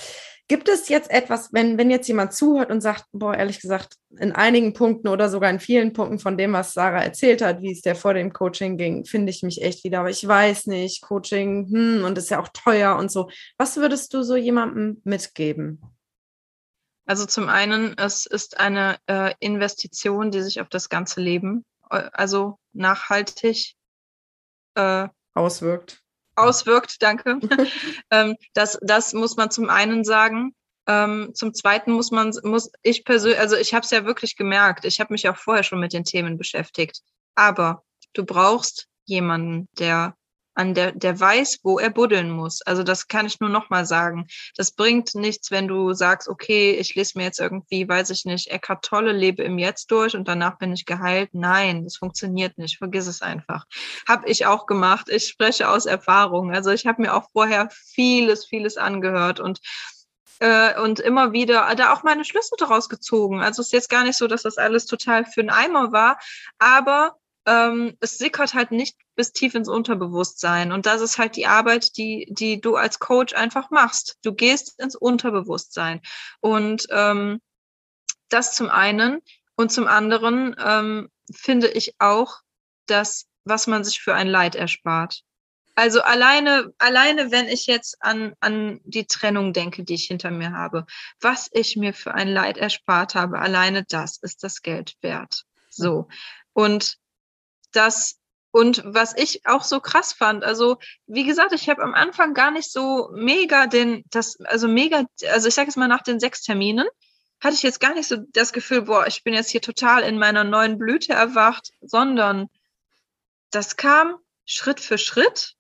[0.53, 4.33] Gibt es jetzt etwas, wenn, wenn jetzt jemand zuhört und sagt, boah, ehrlich gesagt, in
[4.33, 7.81] einigen Punkten oder sogar in vielen Punkten von dem, was Sarah erzählt hat, wie es
[7.81, 11.71] der vor dem Coaching ging, finde ich mich echt wieder, aber ich weiß nicht, Coaching,
[11.71, 13.31] hm, und ist ja auch teuer und so.
[13.57, 15.81] Was würdest du so jemandem mitgeben?
[17.07, 22.11] Also zum einen, es ist eine äh, Investition, die sich auf das ganze Leben, äh,
[22.13, 23.73] also nachhaltig
[24.75, 26.02] äh, auswirkt
[26.37, 27.39] auswirkt, danke.
[28.11, 30.55] ähm, das, das muss man zum einen sagen.
[30.87, 34.85] Ähm, zum Zweiten muss man, muss ich persönlich, also ich habe es ja wirklich gemerkt,
[34.85, 37.03] ich habe mich auch vorher schon mit den Themen beschäftigt.
[37.35, 40.17] Aber du brauchst jemanden, der
[40.55, 42.63] an der, der weiß, wo er buddeln muss.
[42.63, 44.27] Also das kann ich nur nochmal sagen.
[44.57, 48.49] Das bringt nichts, wenn du sagst, okay, ich lese mir jetzt irgendwie, weiß ich nicht,
[48.49, 51.31] Eckhart Tolle, lebe im Jetzt durch und danach bin ich geheilt.
[51.33, 52.79] Nein, das funktioniert nicht.
[52.79, 53.65] Vergiss es einfach.
[54.07, 55.09] Hab ich auch gemacht.
[55.09, 56.55] Ich spreche aus Erfahrung.
[56.55, 59.61] Also ich habe mir auch vorher vieles, vieles angehört und
[60.41, 63.41] äh, und immer wieder da auch meine Schlüsse daraus gezogen.
[63.41, 66.19] Also es ist jetzt gar nicht so, dass das alles total für einen Eimer war,
[66.59, 67.17] aber
[67.47, 70.73] ähm, es sickert halt nicht bis tief ins Unterbewusstsein.
[70.73, 74.19] Und das ist halt die Arbeit, die, die du als Coach einfach machst.
[74.23, 76.01] Du gehst ins Unterbewusstsein.
[76.41, 77.41] Und ähm,
[78.29, 79.21] das zum einen.
[79.57, 82.41] Und zum anderen ähm, finde ich auch,
[82.87, 85.23] dass was man sich für ein Leid erspart.
[85.75, 90.53] Also alleine, alleine, wenn ich jetzt an, an die Trennung denke, die ich hinter mir
[90.53, 90.85] habe,
[91.21, 95.45] was ich mir für ein Leid erspart habe, alleine das ist das Geld wert.
[95.71, 96.09] So.
[96.53, 96.99] Und
[97.73, 98.19] das
[98.53, 102.51] und was ich auch so krass fand, also wie gesagt, ich habe am Anfang gar
[102.51, 106.43] nicht so mega den, das, also mega, also ich sage jetzt mal nach den sechs
[106.43, 106.87] Terminen,
[107.41, 110.19] hatte ich jetzt gar nicht so das Gefühl, boah, ich bin jetzt hier total in
[110.19, 112.49] meiner neuen Blüte erwacht, sondern
[113.51, 115.55] das kam Schritt für Schritt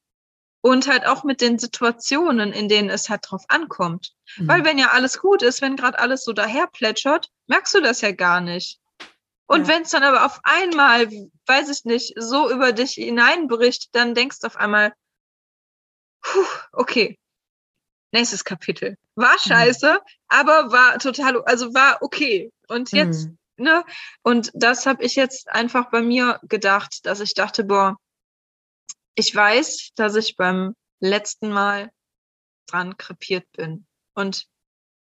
[0.61, 4.13] und halt auch mit den Situationen, in denen es halt drauf ankommt.
[4.37, 4.49] Mhm.
[4.49, 8.03] Weil wenn ja alles gut ist, wenn gerade alles so daher plätschert, merkst du das
[8.03, 8.82] ja gar nicht.
[9.47, 9.69] Und ja.
[9.69, 11.09] wenn es dann aber auf einmal,
[11.47, 14.95] weiß ich nicht, so über dich hineinbricht, dann denkst du auf einmal,
[16.23, 17.19] puh, okay,
[18.13, 18.97] nächstes Kapitel.
[19.15, 19.49] War mhm.
[19.49, 19.99] scheiße, mhm.
[20.29, 22.53] aber war total, also war okay.
[22.69, 23.39] Und jetzt, mhm.
[23.57, 23.85] ne?
[24.23, 27.97] Und das habe ich jetzt einfach bei mir gedacht, dass ich dachte, boah,
[29.15, 31.91] ich weiß, dass ich beim letzten Mal
[32.67, 33.87] dran krepiert bin.
[34.15, 34.47] Und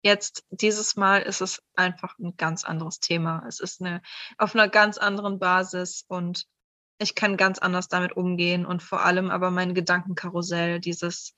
[0.06, 3.44] jetzt, dieses Mal ist es einfach ein ganz anderes Thema.
[3.46, 4.00] Es ist eine,
[4.38, 6.46] auf einer ganz anderen Basis und
[6.98, 11.34] ich kann ganz anders damit umgehen und vor allem aber mein Gedankenkarussell, dieses,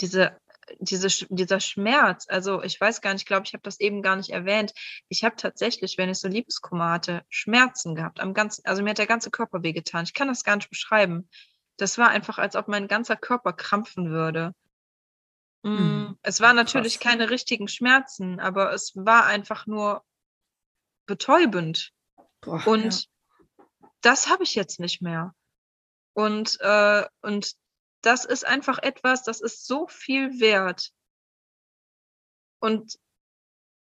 [0.00, 0.38] diese,
[0.78, 4.16] diese, dieser Schmerz, also ich weiß gar nicht, ich glaube, ich habe das eben gar
[4.16, 4.72] nicht erwähnt.
[5.08, 8.98] Ich habe tatsächlich, wenn ich so Liebeskummer hatte, Schmerzen gehabt am ganzen, also mir hat
[8.98, 10.04] der ganze Körper wehgetan.
[10.04, 11.28] Ich kann das gar nicht beschreiben.
[11.76, 14.54] Das war einfach, als ob mein ganzer Körper krampfen würde.
[15.64, 16.18] Mhm.
[16.22, 17.12] Es waren natürlich Krass.
[17.12, 20.04] keine richtigen Schmerzen, aber es war einfach nur
[21.06, 21.92] betäubend.
[22.40, 23.08] Boah, und
[23.48, 23.66] ja.
[24.02, 25.34] das habe ich jetzt nicht mehr.
[26.12, 27.54] Und, äh, und
[28.02, 30.92] das ist einfach etwas, das ist so viel wert.
[32.60, 32.98] Und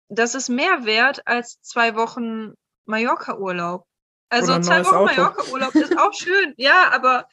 [0.08, 2.54] das ist mehr wert als zwei Wochen
[2.84, 3.86] Mallorca-Urlaub.
[4.28, 7.26] Also zwei Wochen Mallorca-Urlaub ist auch schön, ja, aber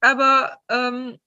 [0.00, 1.18] aber ähm,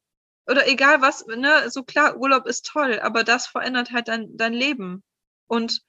[0.47, 4.53] oder egal was, ne, so klar, Urlaub ist toll, aber das verändert halt dein, dein
[4.53, 5.03] Leben.
[5.47, 5.81] Und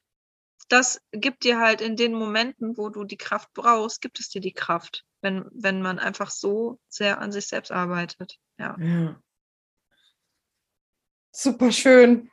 [0.68, 4.40] das gibt dir halt in den Momenten, wo du die Kraft brauchst, gibt es dir
[4.40, 8.38] die Kraft, wenn, wenn man einfach so sehr an sich selbst arbeitet.
[8.58, 8.76] Ja.
[8.78, 9.20] ja.
[11.32, 12.30] Super schön.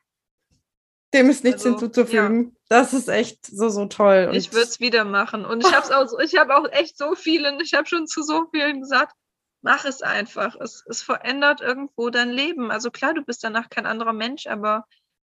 [1.14, 2.44] Dem ist nichts also, hinzuzufügen.
[2.46, 2.62] Ja.
[2.70, 4.28] Das ist echt so, so toll.
[4.30, 5.44] Und ich würde es wieder machen.
[5.44, 8.46] Und ich habe auch, ich habe auch echt so vielen, ich habe schon zu so
[8.52, 9.14] vielen gesagt,
[9.62, 10.56] mach es einfach.
[10.60, 12.72] Es, es verändert irgendwo dein Leben.
[12.72, 14.86] Also klar, du bist danach kein anderer Mensch, aber.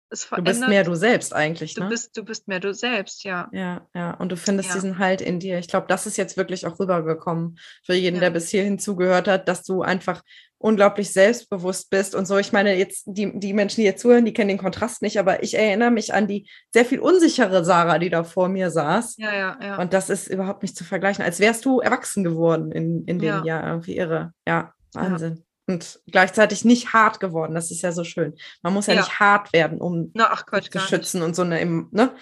[0.09, 1.83] Du bist mehr du selbst eigentlich, ne?
[1.83, 3.49] Du bist, du bist mehr du selbst, ja.
[3.51, 4.11] Ja, ja.
[4.11, 4.75] Und du findest ja.
[4.75, 5.59] diesen Halt in dir.
[5.59, 8.21] Ich glaube, das ist jetzt wirklich auch rübergekommen für jeden, ja.
[8.21, 10.21] der bis hierhin zugehört hat, dass du einfach
[10.59, 12.37] unglaublich selbstbewusst bist und so.
[12.37, 15.43] Ich meine, jetzt die, die Menschen, die jetzt zuhören, die kennen den Kontrast nicht, aber
[15.43, 19.17] ich erinnere mich an die sehr viel unsichere Sarah, die da vor mir saß.
[19.17, 19.77] Ja, ja, ja.
[19.77, 23.27] Und das ist überhaupt nicht zu vergleichen, als wärst du erwachsen geworden in, in dem
[23.27, 23.43] ja.
[23.43, 23.67] Jahr.
[23.67, 24.31] Irgendwie irre.
[24.47, 25.35] Ja, Wahnsinn.
[25.35, 25.43] Ja.
[25.67, 27.53] Und gleichzeitig nicht hart geworden.
[27.53, 28.35] Das ist ja so schön.
[28.61, 29.01] Man muss ja, ja.
[29.01, 31.27] nicht hart werden, um Na, ach Gott, zu schützen nicht.
[31.27, 32.15] und so eine, ne?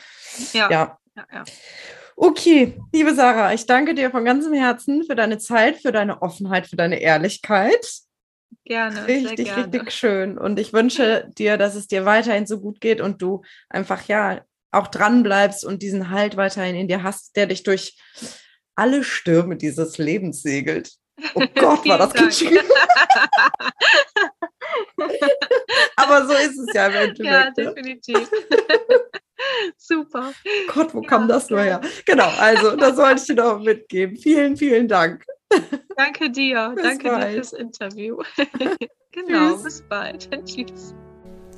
[0.54, 0.70] Ja.
[0.72, 0.98] ja.
[1.16, 1.44] ja.
[2.16, 6.66] Okay, liebe Sarah, ich danke dir von ganzem Herzen für deine Zeit, für deine Offenheit,
[6.66, 7.86] für deine Ehrlichkeit.
[8.64, 9.08] Gerne.
[9.08, 9.66] Richtig, gerne.
[9.66, 10.38] richtig schön.
[10.38, 14.42] Und ich wünsche dir, dass es dir weiterhin so gut geht und du einfach ja
[14.72, 17.98] auch dran bleibst und diesen Halt weiterhin in dir hast, der dich durch
[18.76, 20.92] alle Stürme dieses Lebens segelt.
[21.34, 22.60] Oh Gott, war das kitschig.
[25.96, 27.20] Aber so ist es ja im Endeffekt.
[27.20, 28.30] Ja, definitiv.
[29.78, 30.34] Super.
[30.74, 31.82] Gott, wo ja, kam das nur her?
[32.06, 34.18] Genau, also das wollte ich dir noch mitgeben.
[34.18, 35.26] Vielen, vielen Dank.
[35.96, 36.72] Danke dir.
[36.76, 37.24] Bis Danke bald.
[37.24, 38.18] dir fürs Interview.
[39.12, 39.64] genau, Tschüss.
[39.64, 40.30] bis bald.
[40.46, 40.94] Tschüss.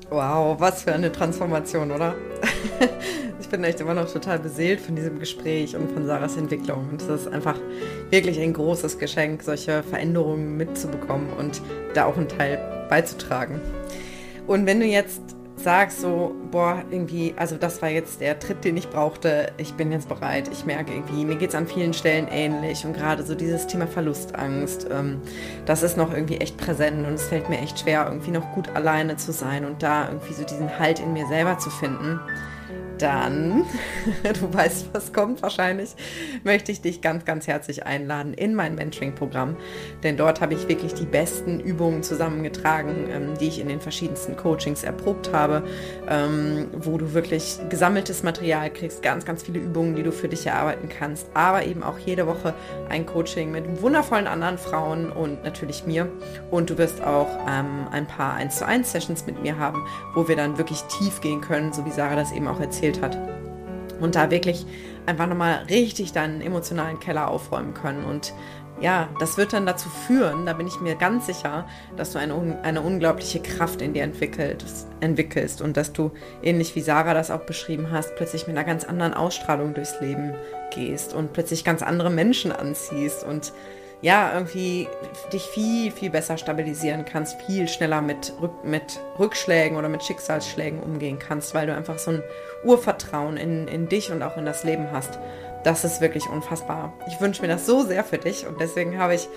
[0.09, 2.15] Wow, was für eine Transformation, oder?
[3.47, 6.89] Ich bin echt immer noch total beseelt von diesem Gespräch und von Sarahs Entwicklung.
[6.91, 7.55] Und es ist einfach
[8.09, 11.61] wirklich ein großes Geschenk, solche Veränderungen mitzubekommen und
[11.93, 13.61] da auch einen Teil beizutragen.
[14.47, 15.21] Und wenn du jetzt
[15.55, 19.93] sagst so, boah, irgendwie, also das war jetzt der Tritt, den ich brauchte, ich bin
[19.93, 23.33] jetzt bereit, ich merke irgendwie, mir geht es an vielen Stellen ähnlich und gerade so
[23.33, 25.21] dieses Thema Verlustangst, ähm,
[25.65, 28.67] das ist noch irgendwie echt präsent und es fällt mir echt schwer, irgendwie noch gut
[28.75, 32.19] alleine zu sein und da irgendwie so diesen Halt in mir selber zu finden
[33.01, 33.65] dann,
[34.23, 35.95] du weißt, was kommt wahrscheinlich,
[36.43, 39.55] möchte ich dich ganz, ganz herzlich einladen in mein Mentoring-Programm.
[40.03, 44.35] Denn dort habe ich wirklich die besten Übungen zusammengetragen, ähm, die ich in den verschiedensten
[44.35, 45.63] Coachings erprobt habe,
[46.09, 50.45] ähm, wo du wirklich gesammeltes Material kriegst, ganz, ganz viele Übungen, die du für dich
[50.45, 52.53] erarbeiten kannst, aber eben auch jede Woche
[52.89, 56.09] ein Coaching mit wundervollen anderen Frauen und natürlich mir.
[56.51, 60.27] Und du wirst auch ähm, ein paar 1 zu 1 Sessions mit mir haben, wo
[60.27, 63.17] wir dann wirklich tief gehen können, so wie Sarah das eben auch erzählt erzählt hat.
[63.99, 64.65] Und da wirklich
[65.05, 68.03] einfach nochmal richtig deinen emotionalen Keller aufräumen können.
[68.03, 68.33] Und
[68.79, 71.65] ja, das wird dann dazu führen, da bin ich mir ganz sicher,
[71.95, 76.11] dass du eine, eine unglaubliche Kraft in dir entwickelst, und dass du,
[76.43, 80.35] ähnlich wie Sarah das auch beschrieben hast, plötzlich mit einer ganz anderen Ausstrahlung durchs Leben
[80.75, 83.51] gehst und plötzlich ganz andere Menschen anziehst und
[84.01, 84.88] ja, irgendwie
[85.33, 88.31] dich viel, viel besser stabilisieren kannst, viel schneller mit,
[88.63, 92.23] mit Rückschlägen oder mit Schicksalsschlägen umgehen kannst, weil du einfach so ein
[92.63, 95.19] Urvertrauen in, in dich und auch in das Leben hast.
[95.63, 96.93] Das ist wirklich unfassbar.
[97.07, 99.27] Ich wünsche mir das so sehr für dich und deswegen habe ich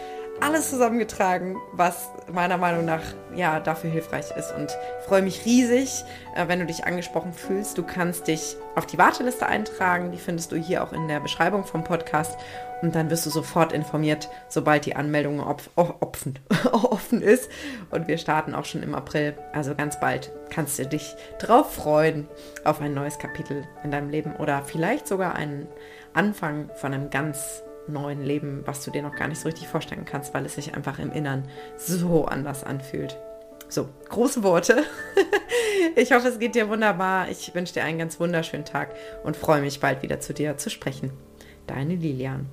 [0.40, 3.02] alles zusammengetragen, was meiner Meinung nach
[3.34, 4.70] ja dafür hilfreich ist und
[5.06, 6.04] freue mich riesig,
[6.34, 7.76] äh, wenn du dich angesprochen fühlst.
[7.76, 11.64] Du kannst dich auf die Warteliste eintragen, die findest du hier auch in der Beschreibung
[11.64, 12.38] vom Podcast
[12.83, 16.39] und dann wirst du sofort informiert, sobald die Anmeldung opf opfen,
[16.72, 17.51] offen ist
[17.91, 22.28] und wir starten auch schon im April, also ganz bald kannst du dich drauf freuen
[22.64, 25.66] auf ein neues Kapitel in deinem Leben oder vielleicht sogar einen
[26.12, 30.05] Anfang von einem ganz neuen Leben, was du dir noch gar nicht so richtig vorstellen
[30.05, 33.16] kannst, weil es sich einfach im Innern so anders anfühlt.
[33.68, 34.83] So, große Worte.
[35.97, 37.28] ich hoffe, es geht dir wunderbar.
[37.28, 40.70] Ich wünsche dir einen ganz wunderschönen Tag und freue mich bald wieder zu dir zu
[40.70, 41.12] sprechen.
[41.66, 42.47] Deine Lilian.